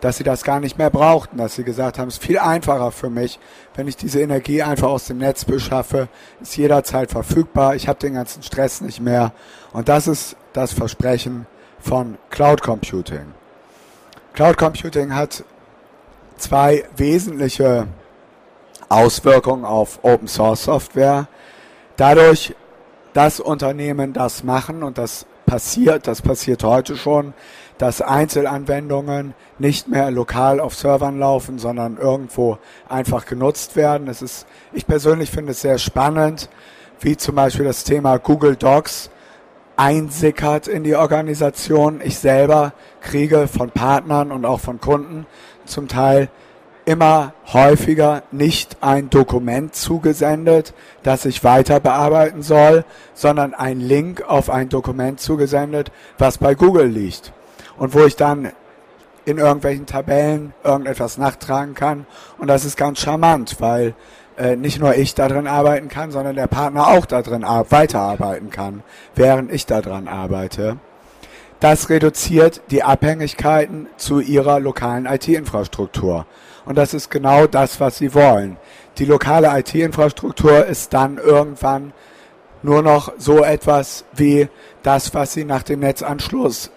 dass 0.00 0.18
sie 0.18 0.24
das 0.24 0.42
gar 0.42 0.60
nicht 0.60 0.76
mehr 0.76 0.90
brauchten, 0.90 1.38
dass 1.38 1.54
sie 1.54 1.64
gesagt 1.64 1.98
haben, 1.98 2.08
es 2.08 2.18
ist 2.18 2.24
viel 2.24 2.38
einfacher 2.38 2.90
für 2.90 3.08
mich, 3.08 3.38
wenn 3.74 3.88
ich 3.88 3.96
diese 3.96 4.20
Energie 4.20 4.62
einfach 4.62 4.88
aus 4.88 5.06
dem 5.06 5.18
Netz 5.18 5.44
beschaffe, 5.46 6.08
ist 6.42 6.56
jederzeit 6.56 7.10
verfügbar, 7.10 7.74
ich 7.74 7.88
habe 7.88 7.98
den 8.00 8.14
ganzen 8.14 8.42
Stress 8.42 8.80
nicht 8.80 9.00
mehr. 9.00 9.32
Und 9.72 9.88
das 9.88 10.06
ist 10.06 10.36
das 10.52 10.72
Versprechen 10.72 11.46
von 11.78 12.18
Cloud 12.30 12.60
Computing. 12.60 13.32
Cloud 14.34 14.58
Computing 14.58 15.14
hat 15.14 15.44
zwei 16.36 16.84
wesentliche 16.96 17.86
Auswirkungen 18.88 19.64
auf 19.64 20.00
Open 20.02 20.28
Source 20.28 20.64
Software. 20.64 21.28
Dadurch, 21.96 22.54
dass 23.12 23.40
Unternehmen 23.40 24.12
das 24.12 24.44
machen 24.44 24.82
und 24.82 24.98
das 24.98 25.26
passiert, 25.46 26.06
das 26.06 26.22
passiert 26.22 26.64
heute 26.64 26.96
schon, 26.96 27.34
dass 27.78 28.00
Einzelanwendungen 28.00 29.34
nicht 29.58 29.88
mehr 29.88 30.10
lokal 30.10 30.60
auf 30.60 30.74
Servern 30.74 31.18
laufen, 31.18 31.58
sondern 31.58 31.96
irgendwo 31.96 32.58
einfach 32.88 33.26
genutzt 33.26 33.76
werden. 33.76 34.08
Es 34.08 34.22
ist, 34.22 34.46
ich 34.72 34.86
persönlich 34.86 35.30
finde 35.30 35.52
es 35.52 35.60
sehr 35.60 35.78
spannend, 35.78 36.48
wie 37.00 37.16
zum 37.16 37.34
Beispiel 37.34 37.64
das 37.64 37.84
Thema 37.84 38.18
Google 38.18 38.56
Docs 38.56 39.10
einsickert 39.76 40.68
in 40.68 40.84
die 40.84 40.94
Organisation. 40.94 42.00
Ich 42.02 42.18
selber 42.18 42.72
kriege 43.00 43.48
von 43.48 43.70
Partnern 43.70 44.32
und 44.32 44.44
auch 44.44 44.60
von 44.60 44.80
Kunden 44.80 45.26
zum 45.64 45.88
Teil 45.88 46.28
immer 46.84 47.32
häufiger 47.52 48.22
nicht 48.30 48.78
ein 48.82 49.10
Dokument 49.10 49.74
zugesendet, 49.74 50.74
das 51.02 51.24
ich 51.24 51.42
weiter 51.42 51.80
bearbeiten 51.80 52.42
soll, 52.42 52.84
sondern 53.14 53.54
ein 53.54 53.80
Link 53.80 54.22
auf 54.22 54.50
ein 54.50 54.68
Dokument 54.68 55.20
zugesendet, 55.20 55.90
was 56.18 56.38
bei 56.38 56.54
Google 56.54 56.88
liegt 56.88 57.32
und 57.78 57.94
wo 57.94 58.04
ich 58.04 58.16
dann 58.16 58.52
in 59.24 59.38
irgendwelchen 59.38 59.86
Tabellen 59.86 60.52
irgendetwas 60.62 61.16
nachtragen 61.16 61.74
kann. 61.74 62.06
Und 62.36 62.48
das 62.48 62.66
ist 62.66 62.76
ganz 62.76 63.00
charmant, 63.00 63.56
weil 63.60 63.94
äh, 64.36 64.56
nicht 64.56 64.80
nur 64.80 64.94
ich 64.94 65.14
darin 65.14 65.46
arbeiten 65.46 65.88
kann, 65.88 66.10
sondern 66.10 66.36
der 66.36 66.46
Partner 66.46 66.88
auch 66.88 67.06
darin 67.06 67.42
weiterarbeiten 67.42 68.50
kann, 68.50 68.82
während 69.14 69.52
ich 69.52 69.66
daran 69.66 70.08
arbeite. 70.08 70.78
Das 71.60 71.88
reduziert 71.88 72.60
die 72.70 72.82
Abhängigkeiten 72.82 73.88
zu 73.96 74.20
ihrer 74.20 74.60
lokalen 74.60 75.06
IT-Infrastruktur. 75.06 76.26
Und 76.66 76.76
das 76.76 76.94
ist 76.94 77.10
genau 77.10 77.46
das, 77.46 77.80
was 77.80 77.98
sie 77.98 78.14
wollen. 78.14 78.56
Die 78.98 79.04
lokale 79.04 79.48
IT-Infrastruktur 79.58 80.66
ist 80.66 80.92
dann 80.92 81.18
irgendwann 81.18 81.92
nur 82.62 82.82
noch 82.82 83.12
so 83.18 83.44
etwas 83.44 84.04
wie 84.14 84.48
das, 84.82 85.14
was 85.14 85.32
sie 85.32 85.44
nach 85.44 85.62
dem 85.62 85.80
Netzanschluss 85.80 86.70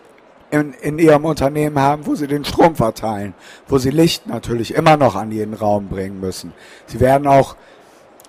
in, 0.51 0.73
in 0.73 0.99
ihrem 0.99 1.25
Unternehmen 1.25 1.79
haben, 1.79 2.05
wo 2.05 2.15
sie 2.15 2.27
den 2.27 2.45
Strom 2.45 2.75
verteilen, 2.75 3.33
wo 3.67 3.77
sie 3.77 3.89
Licht 3.89 4.27
natürlich 4.27 4.73
immer 4.73 4.97
noch 4.97 5.15
an 5.15 5.31
jeden 5.31 5.53
Raum 5.53 5.87
bringen 5.87 6.19
müssen. 6.19 6.53
Sie 6.85 6.99
werden 6.99 7.27
auch 7.27 7.55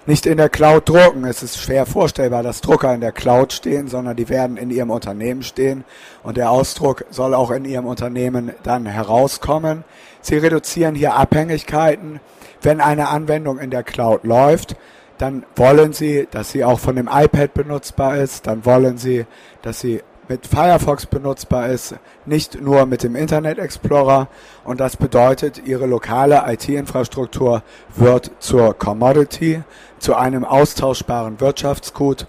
nicht 0.07 0.25
in 0.25 0.39
der 0.39 0.49
Cloud 0.49 0.89
drucken. 0.89 1.25
Es 1.25 1.43
ist 1.43 1.59
schwer 1.59 1.85
vorstellbar, 1.85 2.43
dass 2.43 2.63
Drucker 2.63 2.95
in 2.95 3.03
der 3.03 3.13
Cloud 3.13 3.53
stehen, 3.53 3.89
sondern 3.89 4.17
die 4.17 4.31
werden 4.31 4.57
in 4.57 4.71
ihrem 4.71 4.91
Unternehmen 4.91 5.43
stehen 5.43 5.85
und 6.23 6.39
der 6.39 6.51
Ausdruck 6.51 7.05
soll 7.11 7.35
auch 7.35 7.51
in 7.51 7.67
ihrem 7.67 7.87
Unternehmen 7.87 8.53
dann 8.63 8.87
herauskommen. 8.87 9.85
Sie 10.23 10.37
reduzieren 10.37 10.95
hier 10.95 11.15
Abhängigkeiten. 11.15 12.21
Wenn 12.63 12.81
eine 12.81 13.09
Anwendung 13.09 13.59
in 13.59 13.71
der 13.71 13.83
Cloud 13.83 14.25
läuft, 14.25 14.77
dann 15.19 15.45
wollen 15.57 15.93
Sie, 15.93 16.27
dass 16.31 16.51
sie 16.51 16.65
auch 16.65 16.81
von 16.81 16.97
dem 16.97 17.09
iPad 17.13 17.53
benutzbar 17.53 18.17
ist, 18.17 18.47
dann 18.47 18.65
wollen 18.65 18.99
Sie, 18.99 19.27
dass 19.63 19.81
sie 19.81 20.03
mit 20.29 20.47
Firefox 20.47 21.07
benutzbar 21.07 21.69
ist, 21.69 21.97
nicht 22.27 22.61
nur 22.61 22.87
mit 22.87 23.03
dem 23.03 23.17
Internet 23.17 23.59
Explorer. 23.59 24.29
Und 24.65 24.81
das 24.81 24.97
bedeutet, 24.97 25.63
Ihre 25.67 25.87
lokale 25.87 26.43
IT-Infrastruktur 26.47 27.63
wird 27.97 28.31
zur 28.39 28.75
Commodity, 28.75 29.63
zu 29.99 30.15
einem 30.15 30.45
austauschbaren 30.45 31.41
Wirtschaftsgut, 31.41 32.27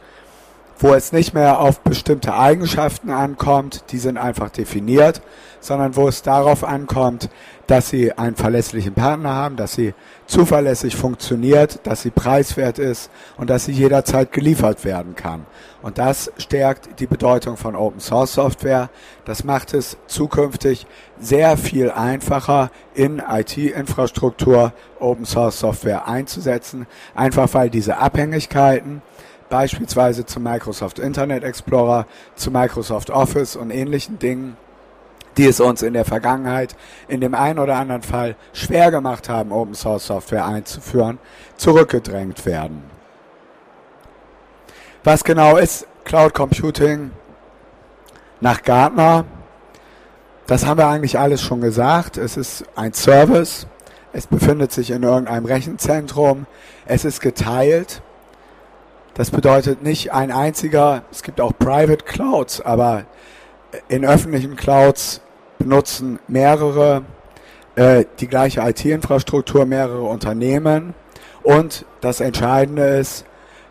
wo 0.80 0.94
es 0.94 1.12
nicht 1.12 1.34
mehr 1.34 1.60
auf 1.60 1.82
bestimmte 1.82 2.34
Eigenschaften 2.34 3.10
ankommt, 3.10 3.84
die 3.92 3.98
sind 3.98 4.18
einfach 4.18 4.50
definiert, 4.50 5.22
sondern 5.60 5.98
wo 5.98 6.08
es 6.08 6.22
darauf 6.22 6.64
ankommt, 6.64 7.30
dass 7.68 7.90
sie 7.90 8.14
einen 8.14 8.38
verlässlichen 8.38 8.94
Partner 8.94 9.36
haben, 9.36 9.58
dass 9.58 9.74
sie 9.74 9.94
zuverlässig 10.26 10.96
funktioniert, 10.96 11.82
dass 11.84 12.02
sie 12.02 12.12
preiswert 12.12 12.80
ist 12.80 13.12
und 13.38 13.50
dass 13.50 13.66
sie 13.66 13.74
jederzeit 13.74 14.32
geliefert 14.32 14.86
werden 14.86 15.16
kann. 15.16 15.46
Und 15.82 15.98
das 15.98 16.32
stärkt 16.38 17.00
die 17.00 17.08
Bedeutung 17.08 17.58
von 17.58 17.76
Open 17.76 18.00
Source 18.00 18.34
Software. 18.34 18.90
Das 19.26 19.44
macht 19.44 19.74
es 19.74 19.98
zukünftig 20.08 20.88
sehr 21.20 21.58
viel 21.58 21.92
einfacher, 21.92 22.72
in 22.94 23.20
IT-Infrastruktur 23.20 24.74
Open 25.00 25.26
Source 25.26 25.60
Software 25.60 26.08
einzusetzen, 26.08 26.88
einfach 27.16 27.54
weil 27.54 27.70
diese 27.70 27.98
Abhängigkeiten 27.98 29.02
beispielsweise 29.50 30.26
zu 30.26 30.40
Microsoft 30.40 31.00
Internet 31.00 31.44
Explorer, 31.44 32.06
zu 32.36 32.52
Microsoft 32.52 33.10
Office 33.10 33.56
und 33.56 33.72
ähnlichen 33.72 34.20
Dingen 34.20 34.58
die 35.40 35.46
es 35.46 35.62
uns 35.62 35.82
in 35.82 35.94
der 35.94 36.04
Vergangenheit 36.04 36.76
in 37.08 37.22
dem 37.22 37.34
einen 37.34 37.60
oder 37.60 37.78
anderen 37.78 38.02
Fall 38.02 38.36
schwer 38.52 38.92
gemacht 38.92 39.30
haben, 39.30 39.54
Open 39.54 39.74
Source 39.74 40.08
Software 40.08 40.46
einzuführen, 40.46 41.18
zurückgedrängt 41.56 42.46
werden. 42.46 42.84
Was 45.06 45.24
genau 45.24 45.56
ist 45.56 45.88
Cloud 46.04 46.34
Computing 46.34 47.12
nach 48.42 48.64
Gartner? 48.64 49.24
Das 50.46 50.66
haben 50.66 50.78
wir 50.78 50.88
eigentlich 50.88 51.18
alles 51.18 51.42
schon 51.42 51.62
gesagt. 51.62 52.18
Es 52.18 52.36
ist 52.36 52.66
ein 52.76 52.94
Service. 52.94 53.66
Es 54.12 54.28
befindet 54.28 54.74
sich 54.74 54.92
in 54.92 55.04
irgendeinem 55.04 55.46
Rechenzentrum. 55.46 56.48
Es 56.86 57.06
ist 57.06 57.22
geteilt. 57.22 58.02
Das 59.14 59.32
bedeutet 59.32 59.84
nicht 59.84 60.14
ein 60.14 60.32
einziger, 60.32 61.04
es 61.12 61.24
gibt 61.24 61.42
auch 61.42 61.52
Private 61.58 62.06
Clouds, 62.06 62.62
aber 62.62 63.06
in 63.88 64.06
öffentlichen 64.06 64.56
Clouds 64.56 65.22
benutzen 65.58 66.20
mehrere 66.28 67.04
äh, 67.76 68.06
die 68.20 68.28
gleiche 68.28 68.62
IT-Infrastruktur, 68.62 69.66
mehrere 69.66 70.04
Unternehmen. 70.04 70.94
Und 71.44 71.86
das 72.02 72.20
Entscheidende 72.20 72.84
ist, 72.84 73.26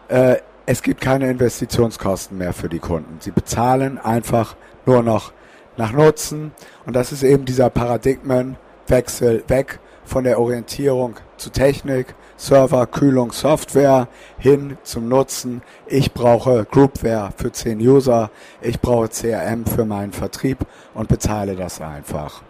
äh, 0.09 0.37
es 0.66 0.83
gibt 0.83 1.00
keine 1.00 1.30
Investitionskosten 1.30 2.37
mehr 2.37 2.52
für 2.52 2.68
die 2.68 2.78
Kunden. 2.78 3.16
Sie 3.21 3.30
bezahlen 3.30 3.99
einfach 3.99 4.54
nur 4.85 5.02
noch 5.02 5.33
nach 5.78 5.92
Nutzen. 5.92 6.52
Und 6.85 6.95
das 6.95 7.12
ist 7.12 7.23
eben 7.23 7.45
dieser 7.47 7.71
Paradigmenwechsel 7.71 9.45
weg 9.49 9.78
von 10.09 10.25
der 10.25 10.41
Orientierung 10.41 11.17
zu 11.37 11.50
Technik, 11.50 12.15
Server, 12.37 12.87
Kühlung, 12.87 13.33
Software 13.33 14.09
hin 14.38 14.79
zum 14.83 15.09
Nutzen. 15.09 15.62
Ich 15.87 16.12
brauche 16.12 16.65
Groupware 16.65 17.31
für 17.37 17.53
10 17.53 17.79
User, 17.81 18.31
ich 18.62 18.81
brauche 18.81 19.09
CRM 19.09 19.67
für 19.67 19.85
meinen 19.85 20.12
Vertrieb 20.12 20.59
und 20.95 21.09
bezahle 21.09 21.57
das 21.57 21.81
einfach. 21.81 22.43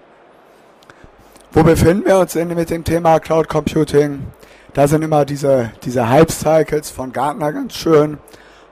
Wo 1.52 1.62
befinden 1.62 2.06
wir 2.06 2.18
uns 2.18 2.34
denn 2.34 2.48
mit 2.48 2.70
dem 2.70 2.84
Thema 2.84 3.18
Cloud 3.18 3.48
Computing? 3.48 4.26
Da 4.74 4.86
sind 4.86 5.02
immer 5.02 5.24
diese, 5.24 5.72
diese 5.82 6.08
Hype-Cycles 6.08 6.90
von 6.90 7.12
Gartner 7.12 7.52
ganz 7.52 7.74
schön. 7.74 8.18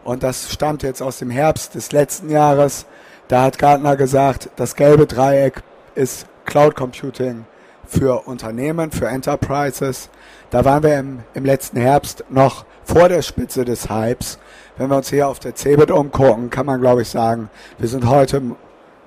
Und 0.05 0.23
das 0.23 0.53
stammt 0.53 0.85
jetzt 0.85 1.03
aus 1.03 1.19
dem 1.19 1.31
Herbst 1.31 1.75
des 1.75 1.91
letzten 1.91 2.31
Jahres. 2.31 2.87
Da 3.29 3.43
hat 3.43 3.59
Gartner 3.59 3.97
gesagt, 3.97 4.51
das 4.55 4.77
gelbe 4.77 5.07
Dreieck 5.07 5.63
ist 5.97 6.27
Cloud 6.45 6.77
Computing 6.77 7.45
für 7.87 8.27
Unternehmen, 8.27 8.91
für 8.91 9.09
Enterprises. 9.09 10.11
Da 10.51 10.65
waren 10.65 10.83
wir 10.83 10.99
im, 10.99 11.21
im 11.35 11.45
letzten 11.45 11.79
Herbst 11.79 12.25
noch 12.29 12.65
vor 12.85 13.09
der 13.09 13.23
Spitze 13.23 13.65
des 13.65 13.89
Hypes. 13.89 14.39
Wenn 14.77 14.91
wir 14.91 14.97
uns 14.97 15.11
hier 15.11 15.29
auf 15.29 15.39
der 15.39 15.55
CeBIT 15.55 15.91
umgucken, 15.91 16.51
kann 16.51 16.67
man 16.67 16.81
glaube 16.81 17.03
ich 17.03 17.09
sagen, 17.09 17.51
wir 17.79 17.89
sind 17.89 18.07
heute 18.07 18.43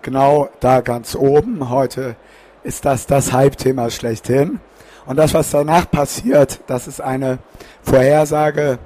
genau 0.01 0.49
da 0.59 0.81
ganz 0.81 1.15
oben. 1.15 1.69
Heute 1.69 2.15
ist 2.63 2.85
das 2.85 3.05
das 3.05 3.31
Hype-Thema 3.31 3.89
schlechthin. 3.89 4.59
Und 5.05 5.15
das, 5.15 5.33
was 5.33 5.51
danach 5.51 5.89
passiert, 5.89 6.59
das 6.67 6.87
ist 6.87 7.01
eine 7.01 7.39
Vorhersage, 7.81 8.79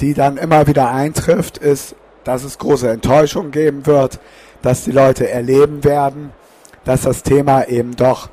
die 0.00 0.14
dann 0.14 0.36
immer 0.36 0.66
wieder 0.66 0.90
eintrifft, 0.90 1.58
ist, 1.58 1.94
dass 2.24 2.44
es 2.44 2.58
große 2.58 2.90
Enttäuschung 2.90 3.50
geben 3.50 3.86
wird, 3.86 4.18
dass 4.62 4.84
die 4.84 4.92
Leute 4.92 5.30
erleben 5.30 5.84
werden, 5.84 6.32
dass 6.84 7.02
das 7.02 7.22
Thema 7.22 7.68
eben 7.68 7.96
doch 7.96 8.30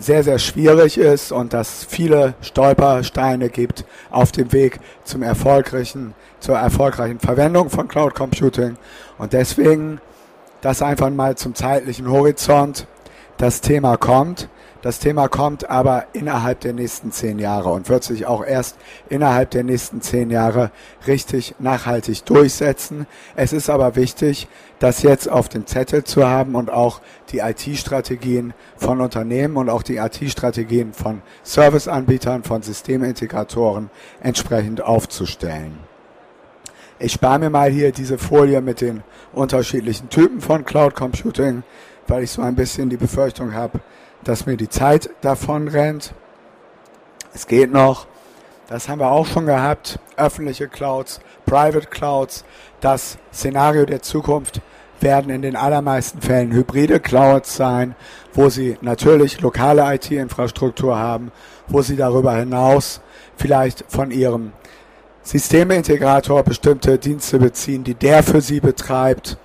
sehr, 0.00 0.24
sehr 0.24 0.38
schwierig 0.38 0.98
ist 0.98 1.30
und 1.30 1.52
dass 1.52 1.84
viele 1.84 2.34
Stolpersteine 2.40 3.50
gibt 3.50 3.84
auf 4.10 4.32
dem 4.32 4.52
Weg 4.52 4.80
zum 5.04 5.22
erfolgreichen, 5.22 6.14
zur 6.40 6.56
erfolgreichen 6.56 7.20
Verwendung 7.20 7.70
von 7.70 7.86
Cloud 7.86 8.14
Computing. 8.14 8.76
Und 9.18 9.32
deswegen 9.32 10.00
das 10.60 10.82
einfach 10.82 11.10
mal 11.10 11.36
zum 11.36 11.54
zeitlichen 11.54 12.10
Horizont. 12.10 12.86
Das 13.38 13.60
Thema 13.60 13.96
kommt. 13.96 14.48
Das 14.82 14.98
Thema 14.98 15.28
kommt 15.28 15.68
aber 15.68 16.06
innerhalb 16.14 16.60
der 16.60 16.72
nächsten 16.72 17.12
zehn 17.12 17.38
Jahre 17.38 17.70
und 17.70 17.90
wird 17.90 18.02
sich 18.02 18.24
auch 18.24 18.42
erst 18.42 18.76
innerhalb 19.10 19.50
der 19.50 19.62
nächsten 19.62 20.00
zehn 20.00 20.30
Jahre 20.30 20.70
richtig 21.06 21.54
nachhaltig 21.58 22.24
durchsetzen. 22.24 23.06
Es 23.36 23.52
ist 23.52 23.68
aber 23.68 23.94
wichtig, 23.96 24.48
das 24.78 25.02
jetzt 25.02 25.28
auf 25.28 25.50
dem 25.50 25.66
Zettel 25.66 26.04
zu 26.04 26.26
haben 26.26 26.54
und 26.54 26.70
auch 26.70 27.02
die 27.30 27.40
IT-Strategien 27.40 28.54
von 28.78 29.02
Unternehmen 29.02 29.58
und 29.58 29.68
auch 29.68 29.82
die 29.82 29.98
IT-Strategien 29.98 30.94
von 30.94 31.20
Serviceanbietern, 31.42 32.42
von 32.42 32.62
Systemintegratoren 32.62 33.90
entsprechend 34.22 34.80
aufzustellen. 34.80 35.78
Ich 36.98 37.12
spare 37.12 37.38
mir 37.38 37.50
mal 37.50 37.70
hier 37.70 37.92
diese 37.92 38.16
Folie 38.16 38.62
mit 38.62 38.80
den 38.80 39.02
unterschiedlichen 39.34 40.08
Typen 40.08 40.40
von 40.40 40.64
Cloud 40.64 40.94
Computing, 40.94 41.64
weil 42.06 42.22
ich 42.22 42.30
so 42.30 42.40
ein 42.40 42.54
bisschen 42.54 42.88
die 42.88 42.96
Befürchtung 42.96 43.52
habe, 43.52 43.80
dass 44.24 44.46
mir 44.46 44.56
die 44.56 44.68
Zeit 44.68 45.10
davon 45.20 45.68
rennt. 45.68 46.14
Es 47.34 47.46
geht 47.46 47.72
noch. 47.72 48.06
Das 48.68 48.88
haben 48.88 49.00
wir 49.00 49.10
auch 49.10 49.26
schon 49.26 49.46
gehabt. 49.46 49.98
Öffentliche 50.16 50.68
Clouds, 50.68 51.20
Private 51.46 51.86
Clouds. 51.86 52.44
Das 52.80 53.18
Szenario 53.32 53.84
der 53.84 54.02
Zukunft 54.02 54.60
werden 55.00 55.30
in 55.30 55.42
den 55.42 55.56
allermeisten 55.56 56.20
Fällen 56.20 56.52
hybride 56.52 57.00
Clouds 57.00 57.56
sein, 57.56 57.94
wo 58.34 58.48
sie 58.48 58.76
natürlich 58.80 59.40
lokale 59.40 59.94
IT-Infrastruktur 59.94 60.98
haben, 60.98 61.32
wo 61.68 61.82
sie 61.82 61.96
darüber 61.96 62.34
hinaus 62.34 63.00
vielleicht 63.36 63.84
von 63.88 64.10
ihrem 64.10 64.52
Systemintegrator 65.22 66.42
bestimmte 66.42 66.98
Dienste 66.98 67.38
beziehen, 67.38 67.84
die 67.84 67.94
der 67.94 68.22
für 68.22 68.40
sie 68.40 68.60
betreibt 68.60 69.38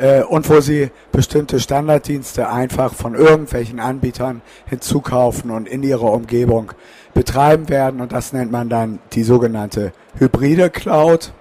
äh, 0.00 0.22
und 0.22 0.48
wo 0.48 0.60
sie 0.60 0.90
bestimmte 1.12 1.60
Standarddienste 1.60 2.48
einfach 2.48 2.94
von 2.94 3.14
irgendwelchen 3.14 3.80
Anbietern 3.80 4.40
hinzukaufen 4.66 5.50
und 5.50 5.68
in 5.68 5.82
ihrer 5.82 6.10
Umgebung 6.10 6.72
betreiben 7.12 7.68
werden. 7.68 8.00
Und 8.00 8.12
das 8.12 8.32
nennt 8.32 8.50
man 8.50 8.68
dann 8.68 8.98
die 9.12 9.22
sogenannte 9.22 9.92
hybride 10.18 10.70
Cloud. 10.70 11.32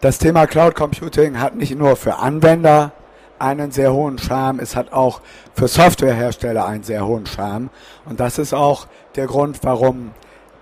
Das 0.00 0.18
Thema 0.18 0.46
Cloud 0.46 0.74
Computing 0.74 1.40
hat 1.40 1.56
nicht 1.56 1.76
nur 1.76 1.96
für 1.96 2.16
Anwender 2.16 2.92
einen 3.38 3.70
sehr 3.70 3.92
hohen 3.92 4.18
Charme, 4.18 4.58
es 4.60 4.76
hat 4.76 4.92
auch 4.92 5.20
für 5.54 5.68
Softwarehersteller 5.68 6.66
einen 6.66 6.82
sehr 6.82 7.06
hohen 7.06 7.24
Charme. 7.24 7.70
Und 8.04 8.20
das 8.20 8.38
ist 8.38 8.52
auch 8.52 8.88
der 9.16 9.26
Grund, 9.26 9.60
warum 9.62 10.10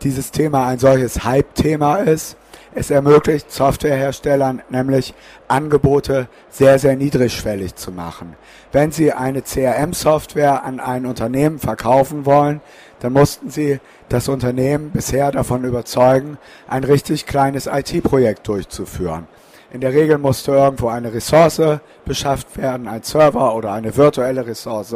dieses 0.02 0.30
Thema 0.30 0.66
ein 0.68 0.78
solches 0.78 1.24
Hype-Thema 1.24 1.96
ist. 1.96 2.36
Es 2.78 2.90
ermöglicht 2.90 3.50
Softwareherstellern 3.50 4.60
nämlich 4.68 5.14
Angebote 5.48 6.28
sehr, 6.50 6.78
sehr 6.78 6.94
niedrigschwellig 6.94 7.74
zu 7.74 7.90
machen. 7.90 8.36
Wenn 8.70 8.92
Sie 8.92 9.14
eine 9.14 9.40
CRM-Software 9.40 10.62
an 10.62 10.78
ein 10.78 11.06
Unternehmen 11.06 11.58
verkaufen 11.58 12.26
wollen, 12.26 12.60
dann 13.00 13.14
mussten 13.14 13.48
Sie 13.48 13.80
das 14.10 14.28
Unternehmen 14.28 14.90
bisher 14.90 15.32
davon 15.32 15.64
überzeugen, 15.64 16.36
ein 16.68 16.84
richtig 16.84 17.24
kleines 17.24 17.66
IT-Projekt 17.66 18.46
durchzuführen. 18.46 19.26
In 19.72 19.80
der 19.80 19.92
Regel 19.92 20.18
musste 20.18 20.52
irgendwo 20.52 20.88
eine 20.88 21.12
Ressource 21.12 21.80
beschafft 22.04 22.56
werden, 22.56 22.86
ein 22.88 23.02
Server 23.02 23.54
oder 23.54 23.72
eine 23.72 23.96
virtuelle 23.96 24.46
Ressource, 24.46 24.94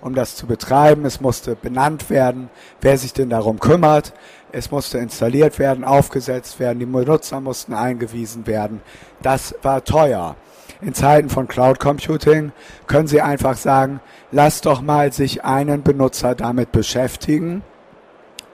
um 0.00 0.14
das 0.14 0.36
zu 0.36 0.46
betreiben. 0.46 1.04
Es 1.04 1.20
musste 1.20 1.56
benannt 1.56 2.10
werden, 2.10 2.50
wer 2.80 2.98
sich 2.98 3.12
denn 3.12 3.30
darum 3.30 3.58
kümmert. 3.60 4.12
Es 4.52 4.70
musste 4.70 4.98
installiert 4.98 5.58
werden, 5.58 5.84
aufgesetzt 5.84 6.58
werden, 6.58 6.80
die 6.80 6.86
Benutzer 6.86 7.40
mussten 7.40 7.72
eingewiesen 7.72 8.46
werden. 8.46 8.82
Das 9.22 9.54
war 9.62 9.84
teuer. 9.84 10.36
In 10.80 10.94
Zeiten 10.94 11.28
von 11.28 11.46
Cloud 11.46 11.78
Computing 11.78 12.52
können 12.86 13.06
Sie 13.06 13.20
einfach 13.20 13.56
sagen, 13.56 14.00
lass 14.32 14.60
doch 14.62 14.80
mal 14.80 15.12
sich 15.12 15.44
einen 15.44 15.82
Benutzer 15.82 16.34
damit 16.34 16.72
beschäftigen. 16.72 17.62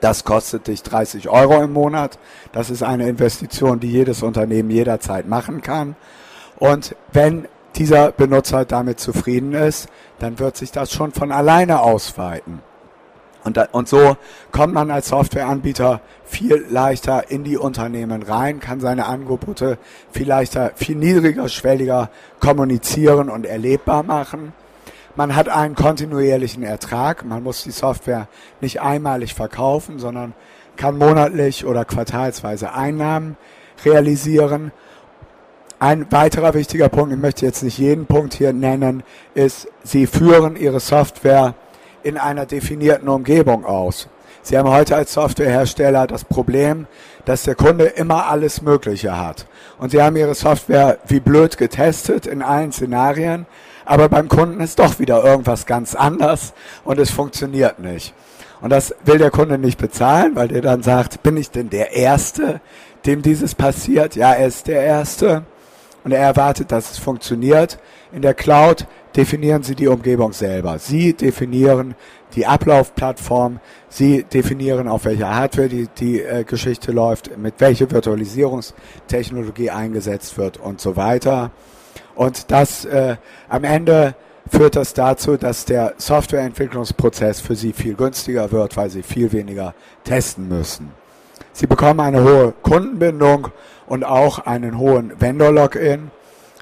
Das 0.01 0.25
kostet 0.25 0.67
dich 0.67 0.83
30 0.83 1.29
Euro 1.29 1.63
im 1.63 1.73
Monat. 1.73 2.19
Das 2.51 2.69
ist 2.69 2.83
eine 2.83 3.07
Investition, 3.07 3.79
die 3.79 3.91
jedes 3.91 4.23
Unternehmen 4.23 4.69
jederzeit 4.69 5.27
machen 5.27 5.61
kann. 5.61 5.95
Und 6.59 6.95
wenn 7.11 7.47
dieser 7.75 8.11
Benutzer 8.11 8.65
damit 8.65 8.99
zufrieden 8.99 9.53
ist, 9.53 9.87
dann 10.19 10.37
wird 10.37 10.57
sich 10.57 10.71
das 10.71 10.91
schon 10.91 11.13
von 11.13 11.31
alleine 11.31 11.81
ausweiten. 11.81 12.61
Und, 13.47 13.55
da, 13.55 13.69
und 13.71 13.87
so 13.87 14.17
kommt 14.51 14.73
man 14.73 14.91
als 14.91 15.07
Softwareanbieter 15.07 16.01
viel 16.25 16.65
leichter 16.69 17.31
in 17.31 17.45
die 17.45 17.55
Unternehmen 17.55 18.21
rein, 18.21 18.59
kann 18.59 18.81
seine 18.81 19.05
Angebote 19.05 19.77
viel 20.11 20.27
leichter, 20.27 20.71
viel 20.75 20.97
niedriger, 20.97 21.47
schwelliger 21.47 22.09
kommunizieren 22.41 23.29
und 23.29 23.45
erlebbar 23.45 24.03
machen. 24.03 24.51
Man 25.15 25.33
hat 25.33 25.47
einen 25.47 25.75
kontinuierlichen 25.75 26.61
Ertrag. 26.61 27.23
Man 27.23 27.41
muss 27.41 27.63
die 27.63 27.71
Software 27.71 28.27
nicht 28.59 28.81
einmalig 28.81 29.33
verkaufen, 29.33 29.97
sondern 29.97 30.33
kann 30.75 30.97
monatlich 30.97 31.65
oder 31.65 31.85
quartalsweise 31.85 32.73
Einnahmen 32.73 33.37
realisieren. 33.85 34.73
Ein 35.79 36.11
weiterer 36.11 36.53
wichtiger 36.53 36.89
Punkt, 36.89 37.13
ich 37.13 37.19
möchte 37.19 37.45
jetzt 37.45 37.63
nicht 37.63 37.77
jeden 37.77 38.07
Punkt 38.07 38.33
hier 38.33 38.51
nennen, 38.51 39.03
ist, 39.35 39.69
Sie 39.83 40.05
führen 40.05 40.57
Ihre 40.57 40.81
Software 40.81 41.55
in 42.03 42.17
einer 42.17 42.45
definierten 42.45 43.09
Umgebung 43.09 43.65
aus. 43.65 44.07
Sie 44.41 44.57
haben 44.57 44.69
heute 44.69 44.95
als 44.95 45.13
Softwarehersteller 45.13 46.07
das 46.07 46.23
Problem, 46.23 46.87
dass 47.25 47.43
der 47.43 47.55
Kunde 47.55 47.85
immer 47.85 48.27
alles 48.27 48.61
Mögliche 48.61 49.17
hat. 49.19 49.45
Und 49.77 49.91
Sie 49.91 50.01
haben 50.01 50.15
Ihre 50.15 50.35
Software 50.35 50.99
wie 51.05 51.19
blöd 51.19 51.57
getestet 51.57 52.25
in 52.25 52.41
allen 52.41 52.71
Szenarien, 52.71 53.45
aber 53.83 54.07
beim 54.09 54.29
Kunden 54.29 54.61
ist 54.61 54.79
doch 54.79 54.99
wieder 54.99 55.23
irgendwas 55.23 55.65
ganz 55.65 55.95
anders 55.95 56.53
und 56.85 56.99
es 56.99 57.11
funktioniert 57.11 57.79
nicht. 57.79 58.13
Und 58.61 58.69
das 58.69 58.95
will 59.05 59.17
der 59.17 59.31
Kunde 59.31 59.57
nicht 59.57 59.77
bezahlen, 59.77 60.35
weil 60.35 60.47
der 60.47 60.61
dann 60.61 60.83
sagt, 60.83 61.23
bin 61.23 61.37
ich 61.37 61.51
denn 61.51 61.69
der 61.69 61.93
Erste, 61.93 62.61
dem 63.05 63.21
dieses 63.21 63.53
passiert? 63.55 64.15
Ja, 64.15 64.33
er 64.33 64.47
ist 64.47 64.67
der 64.67 64.81
Erste 64.81 65.43
und 66.03 66.11
er 66.11 66.19
erwartet, 66.19 66.71
dass 66.71 66.91
es 66.91 66.97
funktioniert. 66.97 67.79
In 68.11 68.21
der 68.21 68.33
Cloud 68.33 68.87
definieren 69.15 69.63
Sie 69.63 69.75
die 69.75 69.87
Umgebung 69.87 70.31
selber. 70.31 70.79
Sie 70.79 71.13
definieren 71.13 71.95
die 72.35 72.45
Ablaufplattform, 72.45 73.59
Sie 73.89 74.23
definieren, 74.23 74.87
auf 74.87 75.05
welcher 75.05 75.33
Hardware 75.33 75.67
die, 75.67 75.87
die 75.97 76.21
äh, 76.21 76.43
Geschichte 76.43 76.91
läuft, 76.91 77.37
mit 77.37 77.55
welcher 77.59 77.89
Virtualisierungstechnologie 77.91 79.71
eingesetzt 79.71 80.37
wird 80.37 80.57
und 80.57 80.79
so 80.79 80.95
weiter. 80.95 81.51
Und 82.15 82.51
das 82.51 82.85
äh, 82.85 83.17
am 83.49 83.63
Ende 83.63 84.15
führt 84.49 84.75
das 84.75 84.93
dazu, 84.93 85.35
dass 85.35 85.65
der 85.65 85.93
Softwareentwicklungsprozess 85.97 87.41
für 87.41 87.55
Sie 87.55 87.73
viel 87.73 87.95
günstiger 87.95 88.51
wird, 88.51 88.77
weil 88.77 88.89
Sie 88.89 89.03
viel 89.03 89.31
weniger 89.33 89.73
testen 90.03 90.47
müssen. 90.47 90.91
Sie 91.51 91.67
bekommen 91.67 91.99
eine 91.99 92.23
hohe 92.23 92.53
Kundenbindung 92.61 93.49
und 93.87 94.03
auch 94.03 94.39
einen 94.39 94.77
hohen 94.77 95.19
Vendor-Login 95.19 96.11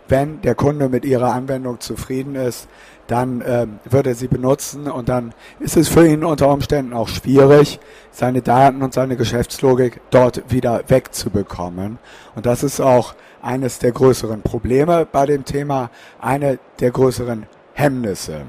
wenn 0.07 0.41
der 0.41 0.55
Kunde 0.55 0.89
mit 0.89 1.05
ihrer 1.05 1.33
Anwendung 1.33 1.79
zufrieden 1.79 2.35
ist, 2.35 2.67
dann 3.07 3.43
ähm, 3.45 3.79
wird 3.85 4.07
er 4.07 4.15
sie 4.15 4.27
benutzen 4.27 4.89
und 4.89 5.09
dann 5.09 5.33
ist 5.59 5.77
es 5.77 5.87
für 5.87 6.07
ihn 6.07 6.23
unter 6.23 6.49
Umständen 6.49 6.93
auch 6.93 7.07
schwierig, 7.07 7.79
seine 8.11 8.41
Daten 8.41 8.81
und 8.81 8.93
seine 8.93 9.15
Geschäftslogik 9.15 10.01
dort 10.09 10.51
wieder 10.51 10.83
wegzubekommen. 10.87 11.99
Und 12.35 12.45
das 12.45 12.63
ist 12.63 12.79
auch 12.79 13.13
eines 13.41 13.79
der 13.79 13.91
größeren 13.91 14.41
Probleme 14.41 15.07
bei 15.11 15.25
dem 15.25 15.45
Thema, 15.45 15.91
eine 16.19 16.57
der 16.79 16.91
größeren 16.91 17.45
Hemmnisse. 17.73 18.41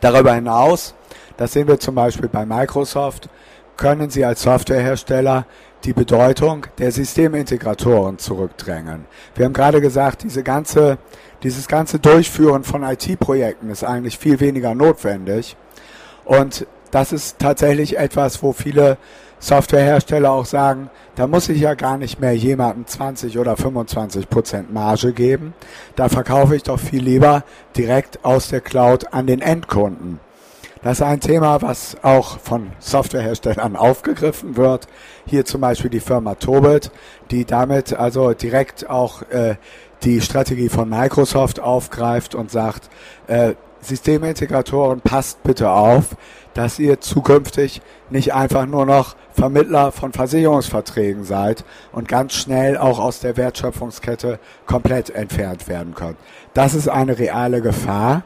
Darüber 0.00 0.34
hinaus, 0.34 0.94
das 1.36 1.52
sehen 1.52 1.68
wir 1.68 1.78
zum 1.78 1.94
Beispiel 1.94 2.28
bei 2.28 2.44
Microsoft, 2.44 3.28
können 3.76 4.10
Sie 4.10 4.24
als 4.24 4.42
Softwarehersteller 4.42 5.46
die 5.84 5.92
Bedeutung 5.92 6.66
der 6.78 6.92
Systemintegratoren 6.92 8.18
zurückdrängen. 8.18 9.06
Wir 9.34 9.46
haben 9.46 9.52
gerade 9.52 9.80
gesagt, 9.80 10.22
diese 10.22 10.42
ganze, 10.42 10.98
dieses 11.42 11.68
ganze 11.68 11.98
Durchführen 11.98 12.64
von 12.64 12.82
IT-Projekten 12.82 13.70
ist 13.70 13.84
eigentlich 13.84 14.18
viel 14.18 14.40
weniger 14.40 14.74
notwendig. 14.74 15.56
Und 16.24 16.66
das 16.90 17.12
ist 17.12 17.38
tatsächlich 17.38 17.98
etwas, 17.98 18.42
wo 18.42 18.52
viele 18.52 18.98
Softwarehersteller 19.38 20.30
auch 20.30 20.44
sagen, 20.44 20.90
da 21.16 21.26
muss 21.26 21.48
ich 21.48 21.60
ja 21.60 21.74
gar 21.74 21.96
nicht 21.96 22.20
mehr 22.20 22.36
jemandem 22.36 22.86
20 22.86 23.38
oder 23.38 23.56
25 23.56 24.28
Prozent 24.28 24.72
Marge 24.72 25.12
geben. 25.12 25.54
Da 25.96 26.08
verkaufe 26.08 26.56
ich 26.56 26.62
doch 26.62 26.78
viel 26.78 27.02
lieber 27.02 27.42
direkt 27.76 28.24
aus 28.24 28.48
der 28.48 28.60
Cloud 28.60 29.12
an 29.14 29.26
den 29.26 29.40
Endkunden. 29.40 30.20
Das 30.82 31.00
ist 31.00 31.02
ein 31.02 31.20
Thema, 31.20 31.60
was 31.60 31.98
auch 32.00 32.38
von 32.38 32.72
Softwareherstellern 32.78 33.76
aufgegriffen 33.76 34.56
wird. 34.56 34.86
Hier 35.26 35.44
zum 35.44 35.60
Beispiel 35.60 35.90
die 35.90 36.00
Firma 36.00 36.36
Tobit, 36.36 36.90
die 37.30 37.44
damit 37.44 37.92
also 37.92 38.32
direkt 38.32 38.88
auch 38.88 39.20
äh, 39.30 39.56
die 40.04 40.22
Strategie 40.22 40.70
von 40.70 40.88
Microsoft 40.88 41.60
aufgreift 41.60 42.34
und 42.34 42.50
sagt, 42.50 42.88
äh, 43.26 43.54
Systemintegratoren, 43.82 45.02
passt 45.02 45.42
bitte 45.42 45.70
auf, 45.70 46.16
dass 46.54 46.78
ihr 46.78 47.00
zukünftig 47.00 47.82
nicht 48.08 48.32
einfach 48.32 48.64
nur 48.64 48.86
noch 48.86 49.16
Vermittler 49.32 49.92
von 49.92 50.12
Versicherungsverträgen 50.12 51.24
seid 51.24 51.64
und 51.92 52.08
ganz 52.08 52.32
schnell 52.32 52.78
auch 52.78 52.98
aus 52.98 53.20
der 53.20 53.36
Wertschöpfungskette 53.36 54.38
komplett 54.66 55.10
entfernt 55.10 55.68
werden 55.68 55.94
könnt. 55.94 56.16
Das 56.54 56.72
ist 56.72 56.88
eine 56.88 57.18
reale 57.18 57.60
Gefahr 57.60 58.22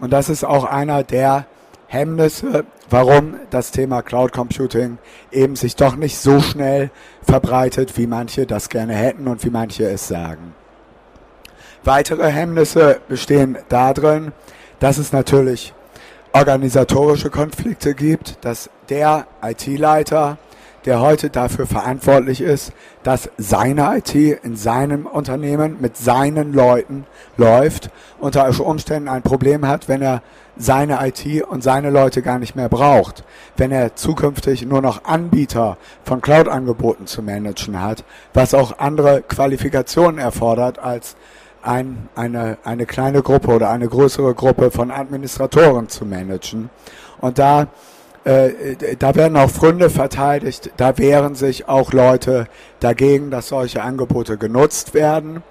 und 0.00 0.12
das 0.12 0.28
ist 0.28 0.44
auch 0.44 0.64
einer 0.64 1.04
der 1.04 1.46
Hemmnisse, 1.94 2.64
warum 2.90 3.36
das 3.50 3.70
Thema 3.70 4.02
Cloud 4.02 4.32
Computing 4.32 4.98
eben 5.30 5.54
sich 5.54 5.76
doch 5.76 5.94
nicht 5.94 6.18
so 6.18 6.40
schnell 6.40 6.90
verbreitet, 7.22 7.96
wie 7.96 8.08
manche 8.08 8.46
das 8.46 8.68
gerne 8.68 8.94
hätten 8.94 9.28
und 9.28 9.44
wie 9.44 9.50
manche 9.50 9.84
es 9.84 10.08
sagen. 10.08 10.54
Weitere 11.84 12.30
Hemmnisse 12.30 13.00
bestehen 13.08 13.56
darin, 13.68 14.32
dass 14.80 14.98
es 14.98 15.12
natürlich 15.12 15.72
organisatorische 16.32 17.30
Konflikte 17.30 17.94
gibt, 17.94 18.44
dass 18.44 18.70
der 18.88 19.26
IT-Leiter 19.42 20.38
der 20.84 21.00
heute 21.00 21.30
dafür 21.30 21.66
verantwortlich 21.66 22.40
ist, 22.40 22.72
dass 23.02 23.30
seine 23.38 23.96
IT 23.98 24.14
in 24.14 24.56
seinem 24.56 25.06
Unternehmen 25.06 25.78
mit 25.80 25.96
seinen 25.96 26.52
Leuten 26.52 27.06
läuft, 27.36 27.90
unter 28.20 28.48
Umständen 28.60 29.08
ein 29.08 29.22
Problem 29.22 29.66
hat, 29.66 29.88
wenn 29.88 30.02
er 30.02 30.22
seine 30.56 30.98
IT 31.06 31.42
und 31.44 31.62
seine 31.62 31.90
Leute 31.90 32.22
gar 32.22 32.38
nicht 32.38 32.56
mehr 32.56 32.68
braucht, 32.68 33.24
wenn 33.56 33.72
er 33.72 33.96
zukünftig 33.96 34.64
nur 34.64 34.82
noch 34.82 35.04
Anbieter 35.04 35.76
von 36.04 36.20
Cloud-Angeboten 36.20 37.06
zu 37.06 37.22
managen 37.22 37.80
hat, 37.80 38.04
was 38.32 38.54
auch 38.54 38.78
andere 38.78 39.22
Qualifikationen 39.22 40.18
erfordert 40.18 40.78
als 40.78 41.16
ein, 41.62 42.08
eine, 42.14 42.58
eine 42.64 42.86
kleine 42.86 43.22
Gruppe 43.22 43.52
oder 43.52 43.70
eine 43.70 43.88
größere 43.88 44.34
Gruppe 44.34 44.70
von 44.70 44.90
Administratoren 44.90 45.88
zu 45.88 46.04
managen. 46.04 46.70
Und 47.20 47.38
da 47.38 47.68
äh, 48.24 48.96
da 48.98 49.14
werden 49.14 49.36
auch 49.36 49.50
Fründe 49.50 49.90
verteidigt, 49.90 50.70
da 50.78 50.96
wehren 50.96 51.34
sich 51.34 51.68
auch 51.68 51.92
Leute 51.92 52.46
dagegen, 52.80 53.30
dass 53.30 53.48
solche 53.48 53.82
Angebote 53.82 54.38
genutzt 54.38 54.94
werden. 54.94 55.42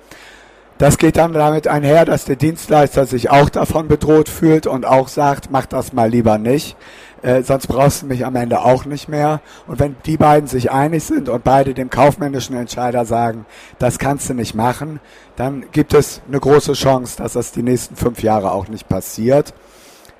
Das 0.83 0.97
geht 0.97 1.15
dann 1.15 1.31
damit 1.31 1.65
einher, 1.65 2.03
dass 2.03 2.25
der 2.25 2.35
Dienstleister 2.35 3.05
sich 3.05 3.29
auch 3.29 3.49
davon 3.49 3.87
bedroht 3.87 4.27
fühlt 4.27 4.67
und 4.67 4.85
auch 4.85 5.07
sagt, 5.07 5.49
mach 5.49 5.65
das 5.65 5.93
mal 5.93 6.09
lieber 6.09 6.37
nicht, 6.37 6.75
äh, 7.21 7.41
sonst 7.41 7.67
brauchst 7.67 8.01
du 8.01 8.07
mich 8.07 8.25
am 8.25 8.35
Ende 8.35 8.59
auch 8.59 8.83
nicht 8.83 9.07
mehr. 9.07 9.39
Und 9.65 9.79
wenn 9.79 9.95
die 10.05 10.17
beiden 10.17 10.49
sich 10.49 10.71
einig 10.71 11.05
sind 11.05 11.29
und 11.29 11.41
beide 11.45 11.73
dem 11.73 11.89
kaufmännischen 11.89 12.57
Entscheider 12.57 13.05
sagen, 13.05 13.45
das 13.79 13.97
kannst 13.97 14.29
du 14.29 14.33
nicht 14.33 14.55
machen, 14.55 14.99
dann 15.37 15.63
gibt 15.71 15.93
es 15.93 16.21
eine 16.27 16.41
große 16.41 16.73
Chance, 16.73 17.15
dass 17.15 17.31
das 17.31 17.53
die 17.53 17.63
nächsten 17.63 17.95
fünf 17.95 18.21
Jahre 18.21 18.51
auch 18.51 18.67
nicht 18.67 18.89
passiert. 18.89 19.53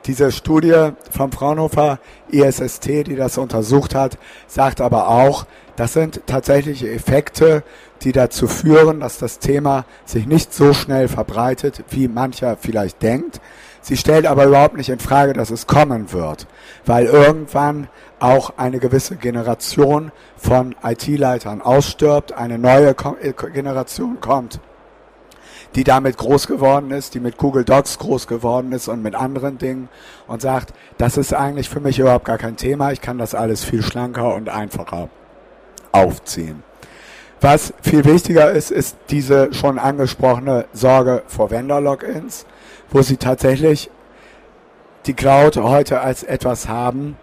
Diese 0.06 0.34
Studie 0.34 0.90
vom 1.12 1.32
Fraunhofer 1.32 2.00
ISST, 2.30 2.86
die 3.08 3.16
das 3.16 3.38
untersucht 3.38 3.96
hat, 3.96 4.18
sagt 4.48 4.82
aber 4.82 5.08
auch, 5.08 5.46
das 5.78 5.94
sind 5.94 6.28
tatsächliche 6.28 6.92
Effekte, 6.92 7.64
die 8.02 8.12
dazu 8.12 8.48
führen, 8.48 9.00
dass 9.00 9.18
das 9.18 9.40
Thema 9.40 9.86
sich 10.04 10.28
nicht 10.28 10.54
so 10.54 10.74
schnell 10.74 11.08
verbreitet, 11.08 11.86
wie 11.90 12.10
mancher 12.10 12.58
vielleicht 12.60 13.02
denkt. 13.02 13.40
Sie 13.82 13.96
stellt 13.96 14.26
aber 14.26 14.46
überhaupt 14.46 14.76
nicht 14.76 14.90
in 14.90 15.00
Frage, 15.00 15.32
dass 15.32 15.52
es 15.52 15.68
kommen 15.68 16.12
wird, 16.12 16.48
weil 16.86 17.06
irgendwann 17.06 17.88
auch 18.20 18.54
eine 18.58 18.80
gewisse 18.80 19.16
Generation 19.16 20.12
von 20.36 20.76
IT-Leitern 20.84 21.62
ausstirbt, 21.62 22.34
eine 22.34 22.58
neue 22.58 22.94
Generation 23.54 24.20
kommt, 24.20 24.60
die 25.76 25.84
damit 25.84 26.18
groß 26.18 26.48
geworden 26.48 26.92
ist, 26.92 27.16
die 27.16 27.20
mit 27.20 27.38
Google 27.38 27.64
Docs 27.64 28.00
groß 28.00 28.28
geworden 28.28 28.72
ist 28.72 28.88
und 28.88 29.02
mit 29.02 29.16
anderen 29.16 29.58
Dingen 29.58 29.90
und 30.28 30.42
sagt, 30.42 30.74
das 30.98 31.18
ist 31.18 31.34
eigentlich 31.34 31.70
für 31.70 31.80
mich 31.80 32.00
überhaupt 32.00 32.26
gar 32.26 32.38
kein 32.38 32.58
Thema, 32.58 32.92
ich 32.92 33.02
kann 33.02 33.18
das 33.18 33.34
alles 33.36 33.64
viel 33.64 33.82
schlanker 33.82 34.36
und 34.36 34.50
einfacher 34.50 35.10
aufziehen. 35.92 36.64
Was 37.42 37.74
viel 37.82 38.06
wichtiger 38.06 38.52
ist, 38.52 38.72
ist 38.72 38.96
diese 39.10 39.54
schon 39.54 39.78
angesprochene 39.78 40.66
Sorge 40.72 41.24
vor 41.28 41.52
Vendor-Logins, 41.52 42.46
wo 42.90 43.02
sie 43.02 43.18
tatsächlich 43.18 43.90
die 45.08 45.14
Cloud 45.14 45.58
heute 45.58 46.00
als 46.00 46.24
etwas 46.24 46.70
haben, 46.70 47.18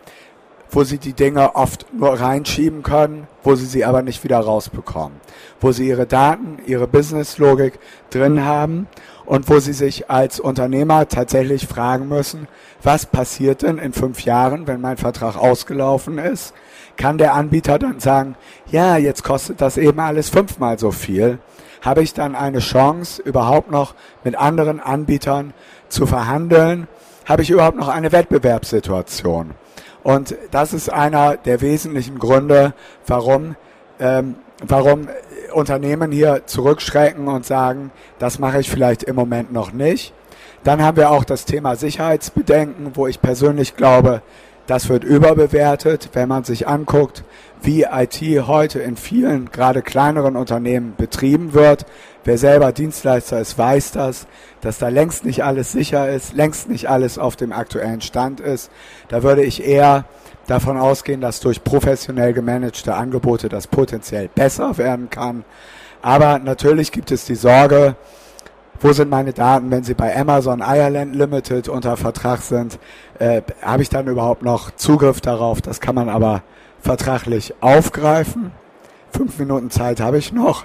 wo 0.70 0.84
sie 0.84 0.98
die 0.98 1.12
Dinge 1.12 1.56
oft 1.56 1.86
nur 1.92 2.18
reinschieben 2.20 2.82
können, 2.82 3.26
wo 3.42 3.54
sie 3.54 3.66
sie 3.66 3.84
aber 3.84 4.02
nicht 4.02 4.22
wieder 4.24 4.38
rausbekommen, 4.38 5.20
wo 5.60 5.72
sie 5.72 5.88
ihre 5.88 6.06
Daten, 6.06 6.58
ihre 6.66 6.86
Businesslogik 6.86 7.78
drin 8.10 8.44
haben 8.44 8.86
und 9.26 9.48
wo 9.48 9.58
sie 9.58 9.72
sich 9.72 10.10
als 10.10 10.40
Unternehmer 10.40 11.08
tatsächlich 11.08 11.66
fragen 11.66 12.08
müssen, 12.08 12.48
was 12.82 13.06
passiert 13.06 13.62
denn 13.62 13.78
in 13.78 13.92
fünf 13.92 14.24
Jahren, 14.24 14.66
wenn 14.66 14.80
mein 14.80 14.96
Vertrag 14.96 15.36
ausgelaufen 15.36 16.18
ist? 16.18 16.54
Kann 16.96 17.18
der 17.18 17.34
Anbieter 17.34 17.78
dann 17.78 18.00
sagen, 18.00 18.36
ja, 18.70 18.96
jetzt 18.96 19.24
kostet 19.24 19.60
das 19.60 19.76
eben 19.76 20.00
alles 20.00 20.30
fünfmal 20.30 20.78
so 20.78 20.90
viel? 20.90 21.38
Habe 21.82 22.02
ich 22.02 22.12
dann 22.12 22.34
eine 22.34 22.58
Chance, 22.58 23.22
überhaupt 23.22 23.70
noch 23.70 23.94
mit 24.22 24.36
anderen 24.36 24.80
Anbietern 24.80 25.54
zu 25.88 26.06
verhandeln? 26.06 26.88
Habe 27.24 27.42
ich 27.42 27.50
überhaupt 27.50 27.76
noch 27.76 27.88
eine 27.88 28.12
Wettbewerbssituation? 28.12 29.54
Und 30.02 30.34
das 30.50 30.72
ist 30.72 30.90
einer 30.90 31.36
der 31.36 31.60
wesentlichen 31.60 32.18
Gründe, 32.18 32.74
warum, 33.06 33.56
ähm, 33.98 34.36
warum 34.66 35.08
Unternehmen 35.52 36.12
hier 36.12 36.42
zurückschrecken 36.46 37.28
und 37.28 37.44
sagen, 37.44 37.90
das 38.18 38.38
mache 38.38 38.60
ich 38.60 38.70
vielleicht 38.70 39.02
im 39.02 39.16
Moment 39.16 39.52
noch 39.52 39.72
nicht. 39.72 40.14
Dann 40.64 40.82
haben 40.82 40.96
wir 40.96 41.10
auch 41.10 41.24
das 41.24 41.44
Thema 41.44 41.76
Sicherheitsbedenken, 41.76 42.92
wo 42.94 43.06
ich 43.06 43.20
persönlich 43.20 43.76
glaube, 43.76 44.22
das 44.66 44.88
wird 44.88 45.04
überbewertet, 45.04 46.10
wenn 46.12 46.28
man 46.28 46.44
sich 46.44 46.68
anguckt, 46.68 47.24
wie 47.62 47.86
IT 47.90 48.20
heute 48.46 48.78
in 48.78 48.96
vielen, 48.96 49.50
gerade 49.50 49.82
kleineren 49.82 50.36
Unternehmen 50.36 50.94
betrieben 50.96 51.54
wird. 51.54 51.86
Wer 52.24 52.36
selber 52.36 52.72
Dienstleister 52.72 53.40
ist, 53.40 53.56
weiß 53.56 53.92
das, 53.92 54.26
dass 54.60 54.78
da 54.78 54.88
längst 54.88 55.24
nicht 55.24 55.42
alles 55.42 55.72
sicher 55.72 56.10
ist, 56.10 56.34
längst 56.34 56.68
nicht 56.68 56.88
alles 56.88 57.18
auf 57.18 57.36
dem 57.36 57.52
aktuellen 57.52 58.02
Stand 58.02 58.40
ist. 58.40 58.70
Da 59.08 59.22
würde 59.22 59.42
ich 59.42 59.66
eher 59.66 60.04
davon 60.46 60.76
ausgehen, 60.76 61.22
dass 61.22 61.40
durch 61.40 61.64
professionell 61.64 62.34
gemanagte 62.34 62.94
Angebote 62.94 63.48
das 63.48 63.66
potenziell 63.66 64.28
besser 64.28 64.76
werden 64.76 65.08
kann. 65.08 65.44
Aber 66.02 66.38
natürlich 66.38 66.92
gibt 66.92 67.10
es 67.10 67.24
die 67.24 67.34
Sorge, 67.34 67.96
wo 68.80 68.92
sind 68.92 69.10
meine 69.10 69.32
Daten, 69.32 69.70
wenn 69.70 69.84
sie 69.84 69.94
bei 69.94 70.16
Amazon 70.16 70.60
Ireland 70.60 71.14
Limited 71.14 71.68
unter 71.68 71.96
Vertrag 71.96 72.40
sind, 72.40 72.78
äh, 73.18 73.42
habe 73.62 73.82
ich 73.82 73.90
dann 73.90 74.06
überhaupt 74.06 74.42
noch 74.42 74.70
Zugriff 74.72 75.20
darauf? 75.20 75.60
Das 75.60 75.80
kann 75.80 75.94
man 75.94 76.08
aber 76.08 76.42
vertraglich 76.80 77.54
aufgreifen. 77.60 78.52
Fünf 79.10 79.38
Minuten 79.38 79.70
Zeit 79.70 80.00
habe 80.00 80.18
ich 80.18 80.32
noch 80.32 80.64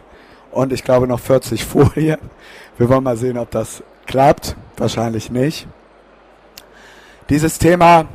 und 0.55 0.71
ich 0.71 0.83
glaube 0.83 1.05
noch 1.07 1.19
40 1.19 1.65
Folien. 1.65 2.17
Wir 2.77 2.89
wollen 2.89 3.03
mal 3.03 3.17
sehen, 3.17 3.37
ob 3.37 3.51
das 3.51 3.83
klappt. 4.05 4.55
Wahrscheinlich 4.77 5.29
nicht. 5.29 5.67
Dieses 7.29 7.59
Thema 7.59 8.05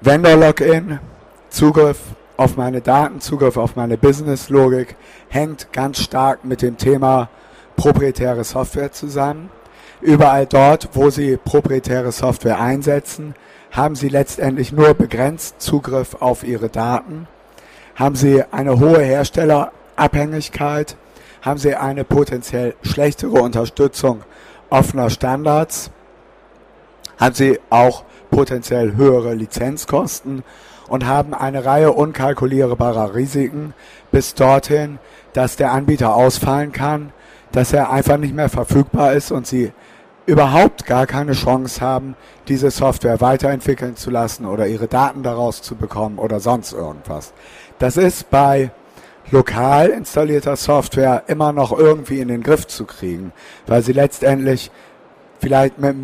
Vendor 0.00 0.36
Login, 0.36 0.98
Zugriff 1.48 1.98
auf 2.36 2.56
meine 2.56 2.80
Daten, 2.80 3.20
Zugriff 3.20 3.56
auf 3.56 3.76
meine 3.76 3.96
Business-Logik 3.96 4.96
hängt 5.28 5.72
ganz 5.72 6.00
stark 6.00 6.44
mit 6.44 6.60
dem 6.60 6.76
Thema 6.76 7.30
proprietäre 7.76 8.44
Software 8.44 8.92
zusammen. 8.92 9.50
Überall 10.02 10.46
dort, 10.46 10.90
wo 10.92 11.08
Sie 11.08 11.38
proprietäre 11.38 12.12
Software 12.12 12.60
einsetzen, 12.60 13.34
haben 13.70 13.96
Sie 13.96 14.08
letztendlich 14.08 14.72
nur 14.72 14.92
begrenzt 14.92 15.62
Zugriff 15.62 16.16
auf 16.20 16.44
Ihre 16.44 16.68
Daten. 16.68 17.28
Haben 17.94 18.16
Sie 18.16 18.42
eine 18.50 18.78
hohe 18.78 19.02
Herstellerabhängigkeit, 19.96 20.96
haben 21.42 21.58
Sie 21.58 21.74
eine 21.74 22.04
potenziell 22.04 22.74
schlechtere 22.82 23.40
Unterstützung 23.40 24.22
offener 24.70 25.10
Standards, 25.10 25.90
haben 27.18 27.34
Sie 27.34 27.60
auch 27.70 28.04
potenziell 28.30 28.96
höhere 28.96 29.34
Lizenzkosten 29.34 30.42
und 30.88 31.06
haben 31.06 31.34
eine 31.34 31.64
Reihe 31.64 31.92
unkalkulierbarer 31.92 33.14
Risiken 33.14 33.74
bis 34.10 34.34
dorthin, 34.34 34.98
dass 35.32 35.56
der 35.56 35.72
Anbieter 35.72 36.14
ausfallen 36.14 36.72
kann, 36.72 37.12
dass 37.52 37.72
er 37.72 37.90
einfach 37.90 38.16
nicht 38.16 38.34
mehr 38.34 38.48
verfügbar 38.48 39.12
ist 39.12 39.30
und 39.30 39.46
sie 39.46 39.72
überhaupt 40.26 40.86
gar 40.86 41.06
keine 41.06 41.32
Chance 41.32 41.80
haben, 41.80 42.16
diese 42.48 42.70
Software 42.70 43.20
weiterentwickeln 43.20 43.96
zu 43.96 44.10
lassen 44.10 44.46
oder 44.46 44.66
ihre 44.66 44.88
Daten 44.88 45.22
daraus 45.22 45.62
zu 45.62 45.76
bekommen 45.76 46.18
oder 46.18 46.40
sonst 46.40 46.72
irgendwas. 46.72 47.32
Das 47.78 47.96
ist 47.96 48.30
bei 48.30 48.70
lokal 49.30 49.88
installierter 49.88 50.56
Software 50.56 51.24
immer 51.26 51.52
noch 51.52 51.76
irgendwie 51.76 52.20
in 52.20 52.28
den 52.28 52.42
Griff 52.42 52.66
zu 52.66 52.84
kriegen, 52.84 53.32
weil 53.66 53.82
sie 53.82 53.92
letztendlich 53.92 54.70
vielleicht 55.40 55.78
mit, 55.78 55.96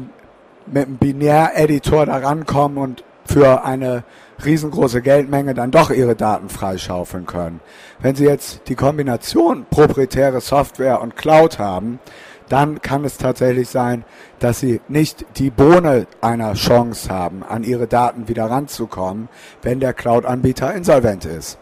mit 0.66 0.86
einem 0.86 0.96
Binäreditor 0.96 2.06
da 2.06 2.16
rankommen 2.16 2.78
und 2.78 3.04
für 3.24 3.64
eine 3.64 4.04
riesengroße 4.44 5.02
Geldmenge 5.02 5.54
dann 5.54 5.70
doch 5.70 5.90
ihre 5.90 6.16
Daten 6.16 6.48
freischaufeln 6.48 7.26
können. 7.26 7.60
Wenn 8.00 8.16
Sie 8.16 8.24
jetzt 8.24 8.62
die 8.68 8.74
Kombination 8.74 9.66
proprietäre 9.70 10.40
Software 10.40 11.00
und 11.00 11.16
Cloud 11.16 11.58
haben, 11.58 12.00
dann 12.48 12.82
kann 12.82 13.04
es 13.04 13.16
tatsächlich 13.16 13.68
sein, 13.68 14.04
dass 14.40 14.58
Sie 14.58 14.80
nicht 14.88 15.24
die 15.36 15.50
Bohne 15.50 16.06
einer 16.20 16.54
Chance 16.54 17.08
haben, 17.08 17.44
an 17.44 17.62
Ihre 17.62 17.86
Daten 17.86 18.28
wieder 18.28 18.46
ranzukommen, 18.46 19.28
wenn 19.62 19.78
der 19.78 19.92
Cloud-Anbieter 19.92 20.74
insolvent 20.74 21.24
ist. 21.24 21.58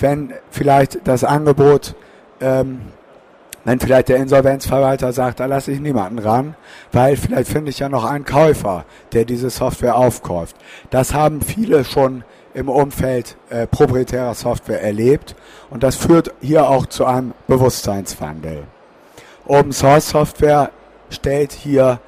Wenn 0.00 0.32
vielleicht 0.50 1.06
das 1.06 1.24
Angebot 1.24 1.94
ähm, 2.40 2.80
wenn 3.64 3.78
vielleicht 3.78 4.08
der 4.08 4.16
Insolvenzverwalter 4.16 5.12
sagt, 5.12 5.40
da 5.40 5.46
lasse 5.46 5.72
ich 5.72 5.80
niemanden 5.80 6.18
ran, 6.18 6.54
weil 6.92 7.16
vielleicht 7.16 7.50
finde 7.50 7.70
ich 7.70 7.78
ja 7.78 7.88
noch 7.88 8.04
einen 8.04 8.24
Käufer, 8.24 8.84
der 9.12 9.24
diese 9.24 9.50
Software 9.50 9.96
aufkauft. 9.96 10.56
Das 10.88 11.12
haben 11.12 11.42
viele 11.42 11.84
schon 11.84 12.24
im 12.54 12.68
Umfeld 12.68 13.36
äh, 13.50 13.66
proprietärer 13.66 14.34
Software 14.34 14.82
erlebt 14.82 15.36
und 15.68 15.82
das 15.82 15.96
führt 15.96 16.32
hier 16.40 16.68
auch 16.68 16.86
zu 16.86 17.04
einem 17.04 17.34
Bewusstseinswandel. 17.46 18.64
Open 19.46 19.72
Source 19.72 20.10
Software 20.10 20.70
stellt 21.10 21.52
hier 21.52 22.00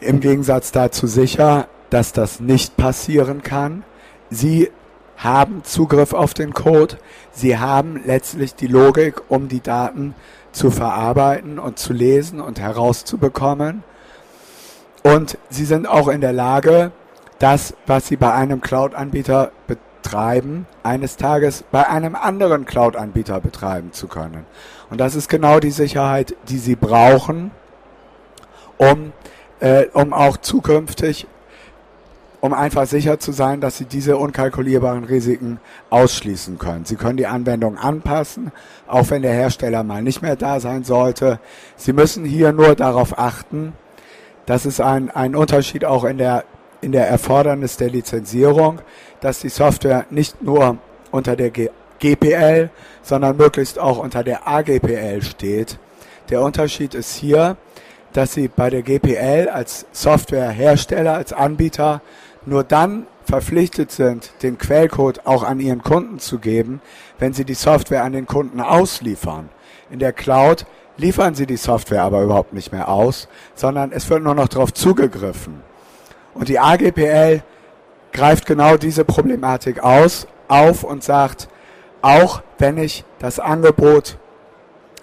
im 0.00 0.20
Gegensatz 0.20 0.70
dazu 0.70 1.06
sicher, 1.06 1.66
dass 1.90 2.12
das 2.12 2.40
nicht 2.40 2.76
passieren 2.76 3.42
kann. 3.42 3.84
Sie 4.30 4.70
haben 5.18 5.64
Zugriff 5.64 6.14
auf 6.14 6.32
den 6.32 6.54
Code, 6.54 6.96
sie 7.32 7.58
haben 7.58 8.00
letztlich 8.04 8.54
die 8.54 8.68
Logik, 8.68 9.20
um 9.28 9.48
die 9.48 9.60
Daten 9.60 10.14
zu 10.52 10.70
verarbeiten 10.70 11.58
und 11.58 11.78
zu 11.78 11.92
lesen 11.92 12.40
und 12.40 12.60
herauszubekommen. 12.60 13.82
Und 15.02 15.38
sie 15.50 15.64
sind 15.64 15.86
auch 15.86 16.08
in 16.08 16.20
der 16.20 16.32
Lage, 16.32 16.92
das, 17.38 17.74
was 17.86 18.08
sie 18.08 18.16
bei 18.16 18.32
einem 18.32 18.60
Cloud-Anbieter 18.60 19.52
betreiben, 19.66 20.66
eines 20.82 21.16
Tages 21.16 21.64
bei 21.70 21.88
einem 21.88 22.14
anderen 22.14 22.64
Cloud-Anbieter 22.64 23.40
betreiben 23.40 23.92
zu 23.92 24.08
können. 24.08 24.46
Und 24.90 25.00
das 25.00 25.14
ist 25.14 25.28
genau 25.28 25.60
die 25.60 25.70
Sicherheit, 25.70 26.34
die 26.48 26.58
sie 26.58 26.76
brauchen, 26.76 27.50
um, 28.76 29.12
äh, 29.60 29.86
um 29.92 30.12
auch 30.12 30.36
zukünftig 30.36 31.26
um 32.40 32.52
einfach 32.52 32.86
sicher 32.86 33.18
zu 33.18 33.32
sein, 33.32 33.60
dass 33.60 33.78
Sie 33.78 33.84
diese 33.84 34.16
unkalkulierbaren 34.16 35.04
Risiken 35.04 35.58
ausschließen 35.90 36.58
können. 36.58 36.84
Sie 36.84 36.96
können 36.96 37.16
die 37.16 37.26
Anwendung 37.26 37.76
anpassen, 37.76 38.52
auch 38.86 39.10
wenn 39.10 39.22
der 39.22 39.32
Hersteller 39.32 39.82
mal 39.82 40.02
nicht 40.02 40.22
mehr 40.22 40.36
da 40.36 40.60
sein 40.60 40.84
sollte. 40.84 41.40
Sie 41.76 41.92
müssen 41.92 42.24
hier 42.24 42.52
nur 42.52 42.74
darauf 42.74 43.18
achten, 43.18 43.72
dass 44.46 44.64
es 44.64 44.80
ein, 44.80 45.10
ein 45.10 45.34
Unterschied 45.34 45.84
auch 45.84 46.04
in 46.04 46.18
der, 46.18 46.44
in 46.80 46.92
der 46.92 47.08
Erfordernis 47.08 47.76
der 47.76 47.90
Lizenzierung, 47.90 48.80
dass 49.20 49.40
die 49.40 49.48
Software 49.48 50.06
nicht 50.10 50.42
nur 50.42 50.78
unter 51.10 51.36
der 51.36 51.50
G 51.50 51.70
GPL, 51.98 52.70
sondern 53.02 53.36
möglichst 53.36 53.80
auch 53.80 53.98
unter 53.98 54.22
der 54.22 54.46
AGPL 54.46 55.20
steht. 55.20 55.80
Der 56.30 56.42
Unterschied 56.42 56.94
ist 56.94 57.16
hier, 57.16 57.56
dass 58.12 58.32
Sie 58.32 58.48
bei 58.48 58.70
der 58.70 58.82
GPL 58.82 59.48
als 59.48 59.86
Softwarehersteller, 59.92 61.14
als 61.14 61.32
Anbieter 61.32 62.00
nur 62.46 62.64
dann 62.64 63.06
verpflichtet 63.24 63.90
sind, 63.90 64.32
den 64.42 64.58
Quellcode 64.58 65.26
auch 65.26 65.42
an 65.42 65.60
ihren 65.60 65.82
Kunden 65.82 66.18
zu 66.18 66.38
geben, 66.38 66.80
wenn 67.18 67.32
sie 67.32 67.44
die 67.44 67.54
Software 67.54 68.04
an 68.04 68.12
den 68.12 68.26
Kunden 68.26 68.60
ausliefern. 68.60 69.50
In 69.90 69.98
der 69.98 70.12
Cloud 70.12 70.66
liefern 70.96 71.34
sie 71.34 71.46
die 71.46 71.56
Software 71.56 72.02
aber 72.02 72.22
überhaupt 72.22 72.52
nicht 72.52 72.72
mehr 72.72 72.88
aus, 72.88 73.28
sondern 73.54 73.92
es 73.92 74.08
wird 74.10 74.22
nur 74.22 74.34
noch 74.34 74.48
darauf 74.48 74.72
zugegriffen. 74.72 75.62
Und 76.34 76.48
die 76.48 76.58
AGPL 76.58 77.42
greift 78.12 78.46
genau 78.46 78.76
diese 78.76 79.04
Problematik 79.04 79.82
aus, 79.82 80.26
auf 80.48 80.84
und 80.84 81.04
sagt, 81.04 81.48
auch 82.00 82.42
wenn 82.58 82.78
ich 82.78 83.04
das 83.18 83.38
Angebot 83.38 84.18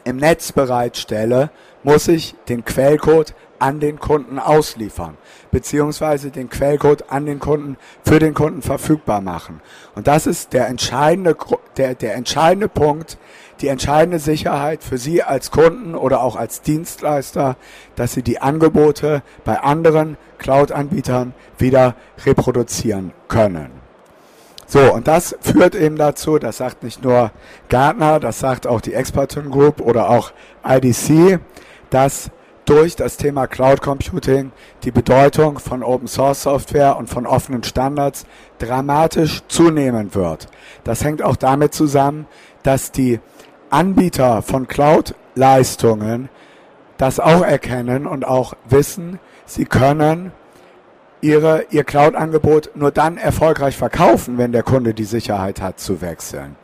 im 0.04 0.18
Netz 0.18 0.52
bereitstelle, 0.52 1.50
muss 1.86 2.08
ich 2.08 2.36
den 2.50 2.66
Quellcode 2.66 3.36
an 3.60 3.80
den 3.80 4.00
Kunden 4.00 4.40
ausliefern, 4.40 5.18
beziehungsweise 5.52 6.32
den 6.32 6.50
Quellcode 6.50 7.10
an 7.10 7.28
den 7.28 7.40
Kunden 7.40 7.78
für 8.04 8.18
den 8.18 8.34
Kunden 8.34 8.64
verfügbar 8.64 9.22
machen. 9.22 9.62
Und 9.94 10.08
das 10.08 10.26
ist 10.26 10.54
der 10.54 10.68
entscheidende, 10.68 11.38
der, 11.78 11.94
der 11.94 12.16
entscheidende 12.16 12.68
Punkt, 12.68 13.18
die 13.62 13.68
entscheidende 13.68 14.20
Sicherheit 14.20 14.84
für 14.84 14.98
Sie 14.98 15.22
als 15.22 15.52
Kunden 15.52 15.94
oder 15.94 16.22
auch 16.22 16.36
als 16.36 16.64
Dienstleister, 16.64 17.56
dass 17.96 18.14
Sie 18.14 18.24
die 18.24 18.42
Angebote 18.42 19.22
bei 19.46 19.60
anderen 19.60 20.18
Cloud-Anbietern 20.40 21.34
wieder 21.58 21.96
reproduzieren 22.26 23.14
können. 23.28 23.86
So, 24.68 24.92
und 24.92 25.08
das 25.08 25.36
führt 25.42 25.76
eben 25.76 25.96
dazu, 25.96 26.40
das 26.40 26.58
sagt 26.58 26.84
nicht 26.84 27.04
nur 27.04 27.32
Gartner, 27.70 28.20
das 28.20 28.40
sagt 28.40 28.66
auch 28.66 28.82
die 28.82 28.96
Expertin 28.96 29.52
Group 29.52 29.80
oder 29.80 30.10
auch 30.10 30.32
IDC, 30.68 31.40
dass 31.90 32.32
durch 32.66 32.96
das 32.96 33.18
Thema 33.18 33.48
Cloud 33.48 33.82
Computing 33.82 34.52
die 34.84 34.92
Bedeutung 34.92 35.60
von 35.60 35.84
Open 35.84 36.08
Source 36.08 36.44
Software 36.44 36.98
und 36.98 37.08
von 37.08 37.28
offenen 37.28 37.64
Standards 37.64 38.26
dramatisch 38.58 39.44
zunehmen 39.48 40.16
wird. 40.16 40.48
Das 40.84 41.04
hängt 41.04 41.22
auch 41.22 41.36
damit 41.36 41.74
zusammen, 41.74 42.28
dass 42.64 42.92
die 42.92 43.20
Anbieter 43.70 44.42
von 44.42 44.68
Cloud-Leistungen 44.68 46.30
das 46.98 47.20
auch 47.20 47.42
erkennen 47.42 48.08
und 48.08 48.26
auch 48.26 48.54
wissen, 48.68 49.20
sie 49.46 49.66
können 49.66 50.32
ihre, 51.22 51.66
ihr 51.72 51.84
Cloud-Angebot 51.84 52.72
nur 52.76 52.92
dann 52.92 53.18
erfolgreich 53.18 53.76
verkaufen, 53.76 54.38
wenn 54.38 54.52
der 54.52 54.64
Kunde 54.64 54.94
die 54.94 55.04
Sicherheit 55.04 55.62
hat 55.62 55.80
zu 55.80 56.02
wechseln. 56.02 56.56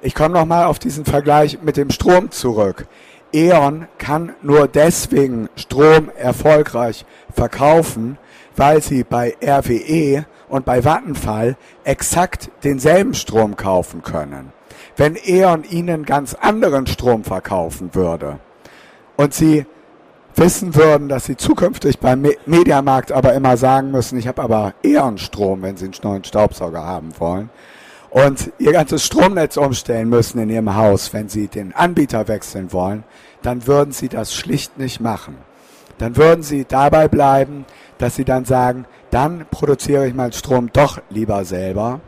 Ich 0.00 0.14
komme 0.14 0.34
nochmal 0.34 0.66
auf 0.66 0.78
diesen 0.78 1.04
Vergleich 1.04 1.58
mit 1.62 1.76
dem 1.76 1.90
Strom 1.90 2.30
zurück. 2.30 2.86
E.ON 3.32 3.88
kann 3.98 4.34
nur 4.42 4.68
deswegen 4.68 5.48
Strom 5.56 6.10
erfolgreich 6.16 7.04
verkaufen, 7.34 8.18
weil 8.56 8.82
sie 8.82 9.04
bei 9.04 9.36
RWE 9.42 10.24
und 10.48 10.64
bei 10.64 10.82
Vattenfall 10.82 11.56
exakt 11.84 12.50
denselben 12.64 13.14
Strom 13.14 13.56
kaufen 13.56 14.02
können. 14.02 14.52
Wenn 14.96 15.16
E.ON 15.16 15.64
ihnen 15.64 16.04
ganz 16.04 16.34
anderen 16.34 16.86
Strom 16.86 17.22
verkaufen 17.24 17.94
würde 17.94 18.38
und 19.16 19.34
sie 19.34 19.66
wissen 20.34 20.74
würden, 20.74 21.08
dass 21.08 21.26
sie 21.26 21.36
zukünftig 21.36 21.98
beim 21.98 22.26
Mediamarkt 22.46 23.12
aber 23.12 23.34
immer 23.34 23.56
sagen 23.56 23.90
müssen, 23.90 24.18
ich 24.18 24.26
habe 24.26 24.42
aber 24.42 24.74
E.ON 24.82 25.18
Strom, 25.18 25.62
wenn 25.62 25.76
sie 25.76 25.86
einen 25.86 25.94
neuen 26.02 26.24
Staubsauger 26.24 26.82
haben 26.82 27.10
wollen, 27.18 27.50
und 28.10 28.52
ihr 28.58 28.72
ganzes 28.72 29.04
Stromnetz 29.04 29.56
umstellen 29.56 30.08
müssen 30.08 30.38
in 30.38 30.50
ihrem 30.50 30.74
Haus, 30.74 31.12
wenn 31.12 31.28
sie 31.28 31.48
den 31.48 31.74
Anbieter 31.74 32.28
wechseln 32.28 32.72
wollen, 32.72 33.04
dann 33.42 33.66
würden 33.66 33.92
sie 33.92 34.08
das 34.08 34.34
schlicht 34.34 34.78
nicht 34.78 35.00
machen. 35.00 35.36
Dann 35.98 36.16
würden 36.16 36.42
sie 36.42 36.64
dabei 36.64 37.08
bleiben, 37.08 37.66
dass 37.98 38.16
sie 38.16 38.24
dann 38.24 38.44
sagen, 38.44 38.86
dann 39.10 39.46
produziere 39.50 40.06
ich 40.06 40.14
meinen 40.14 40.32
Strom 40.32 40.70
doch 40.72 41.00
lieber 41.10 41.44
selber. 41.44 42.00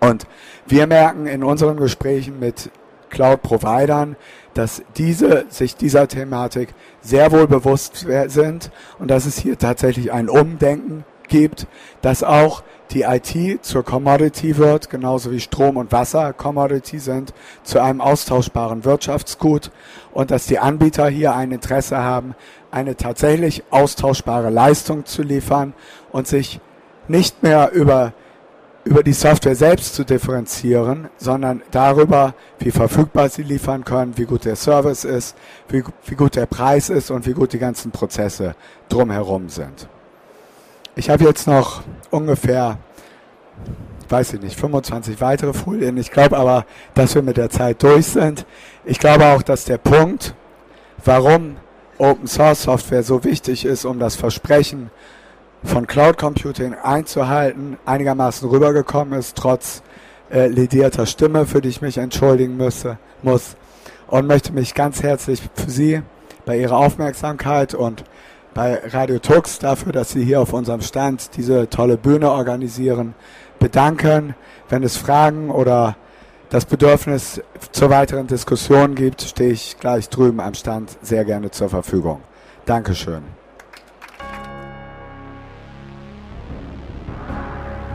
Und 0.00 0.26
wir 0.66 0.86
merken 0.86 1.26
in 1.26 1.44
unseren 1.44 1.76
Gesprächen 1.76 2.38
mit 2.38 2.70
Cloud-Providern, 3.10 4.16
dass 4.54 4.82
diese 4.96 5.46
sich 5.48 5.76
dieser 5.76 6.08
Thematik 6.08 6.74
sehr 7.00 7.32
wohl 7.32 7.46
bewusst 7.46 8.06
sind 8.26 8.70
und 8.98 9.10
dass 9.10 9.26
es 9.26 9.38
hier 9.38 9.58
tatsächlich 9.58 10.12
ein 10.12 10.28
Umdenken 10.28 11.04
gibt, 11.34 11.66
dass 12.00 12.22
auch 12.22 12.62
die 12.92 13.02
IT 13.02 13.64
zur 13.64 13.84
Commodity 13.84 14.56
wird, 14.56 14.88
genauso 14.88 15.32
wie 15.32 15.40
Strom 15.40 15.76
und 15.76 15.90
Wasser 15.90 16.32
Commodity 16.32 17.00
sind, 17.00 17.34
zu 17.64 17.82
einem 17.82 18.00
austauschbaren 18.00 18.84
Wirtschaftsgut 18.84 19.72
und 20.12 20.30
dass 20.30 20.46
die 20.46 20.60
Anbieter 20.60 21.08
hier 21.08 21.34
ein 21.34 21.50
Interesse 21.50 21.98
haben, 21.98 22.36
eine 22.70 22.94
tatsächlich 22.96 23.64
austauschbare 23.70 24.50
Leistung 24.50 25.06
zu 25.06 25.22
liefern 25.22 25.74
und 26.12 26.28
sich 26.28 26.60
nicht 27.08 27.42
mehr 27.42 27.72
über 27.72 28.12
über 28.84 29.02
die 29.02 29.14
Software 29.14 29.56
selbst 29.56 29.94
zu 29.94 30.04
differenzieren, 30.04 31.08
sondern 31.16 31.62
darüber, 31.70 32.34
wie 32.58 32.70
verfügbar 32.70 33.30
sie 33.30 33.42
liefern 33.42 33.82
können, 33.82 34.18
wie 34.18 34.26
gut 34.26 34.44
der 34.44 34.56
Service 34.56 35.04
ist, 35.04 35.38
wie, 35.70 35.82
wie 36.04 36.14
gut 36.14 36.36
der 36.36 36.44
Preis 36.44 36.90
ist 36.90 37.10
und 37.10 37.26
wie 37.26 37.32
gut 37.32 37.54
die 37.54 37.58
ganzen 37.58 37.92
Prozesse 37.92 38.54
drumherum 38.90 39.48
sind. 39.48 39.88
Ich 40.96 41.10
habe 41.10 41.24
jetzt 41.24 41.48
noch 41.48 41.82
ungefähr, 42.10 42.78
weiß 44.08 44.34
ich 44.34 44.40
nicht, 44.40 44.58
25 44.58 45.20
weitere 45.20 45.52
Folien. 45.52 45.96
Ich 45.96 46.12
glaube 46.12 46.36
aber, 46.36 46.66
dass 46.94 47.16
wir 47.16 47.22
mit 47.22 47.36
der 47.36 47.50
Zeit 47.50 47.82
durch 47.82 48.06
sind. 48.06 48.46
Ich 48.84 49.00
glaube 49.00 49.26
auch, 49.26 49.42
dass 49.42 49.64
der 49.64 49.78
Punkt, 49.78 50.36
warum 51.04 51.56
Open 51.98 52.28
Source 52.28 52.62
Software 52.62 53.02
so 53.02 53.24
wichtig 53.24 53.64
ist, 53.64 53.84
um 53.84 53.98
das 53.98 54.14
Versprechen 54.14 54.90
von 55.64 55.88
Cloud 55.88 56.16
Computing 56.16 56.74
einzuhalten, 56.74 57.76
einigermaßen 57.86 58.48
rübergekommen 58.48 59.18
ist, 59.18 59.36
trotz 59.36 59.82
äh, 60.30 60.46
ledierter 60.46 61.06
Stimme, 61.06 61.44
für 61.44 61.60
die 61.60 61.70
ich 61.70 61.82
mich 61.82 61.98
entschuldigen 61.98 62.56
müsse, 62.56 62.98
muss. 63.22 63.56
Und 64.06 64.28
möchte 64.28 64.52
mich 64.52 64.74
ganz 64.74 65.02
herzlich 65.02 65.42
für 65.54 65.70
Sie 65.70 66.02
bei 66.46 66.56
Ihrer 66.56 66.76
Aufmerksamkeit 66.76 67.74
und 67.74 68.04
bei 68.54 68.80
Radio 68.86 69.18
Tux 69.18 69.58
dafür, 69.58 69.92
dass 69.92 70.10
Sie 70.10 70.24
hier 70.24 70.40
auf 70.40 70.52
unserem 70.52 70.80
Stand 70.80 71.36
diese 71.36 71.68
tolle 71.68 71.96
Bühne 71.96 72.30
organisieren, 72.30 73.14
bedanken. 73.58 74.34
Wenn 74.68 74.82
es 74.82 74.96
Fragen 74.96 75.50
oder 75.50 75.96
das 76.50 76.64
Bedürfnis 76.64 77.42
zur 77.72 77.90
weiteren 77.90 78.28
Diskussion 78.28 78.94
gibt, 78.94 79.22
stehe 79.22 79.50
ich 79.50 79.76
gleich 79.78 80.08
drüben 80.08 80.40
am 80.40 80.54
Stand 80.54 80.96
sehr 81.02 81.24
gerne 81.24 81.50
zur 81.50 81.68
Verfügung. 81.68 82.20
Dankeschön. 82.64 83.22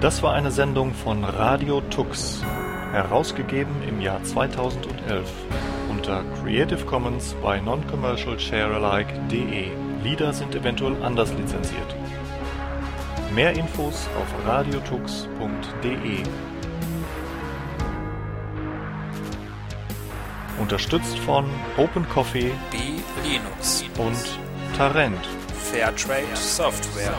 Das 0.02 0.22
war 0.24 0.34
eine 0.34 0.52
Sendung 0.52 0.93
von 0.93 1.24
Radio 1.24 1.82
Tux, 1.89 2.41
herausgegeben 2.91 3.74
im 3.88 4.00
Jahr 4.00 4.24
2011 4.24 5.30
unter 5.89 6.24
Creative 6.41 6.86
Commons 6.86 7.36
by 7.41 7.60
Non-Commercial 7.62 8.39
Sharealike.de. 8.39 9.88
Lieder 10.03 10.31
sind 10.31 10.55
eventuell 10.55 10.95
anders 11.03 11.33
lizenziert. 11.33 11.95
Mehr 13.33 13.53
Infos 13.53 14.07
auf 14.19 14.47
radiotux.de. 14.47 16.23
Unterstützt 20.59 21.17
von 21.19 21.45
Open 21.77 22.07
Coffee 22.09 22.51
B 22.71 22.77
Linux 23.27 23.83
und 23.97 24.77
Tarent. 24.77 25.19
Fairtrade 25.71 26.35
Software. 26.35 27.13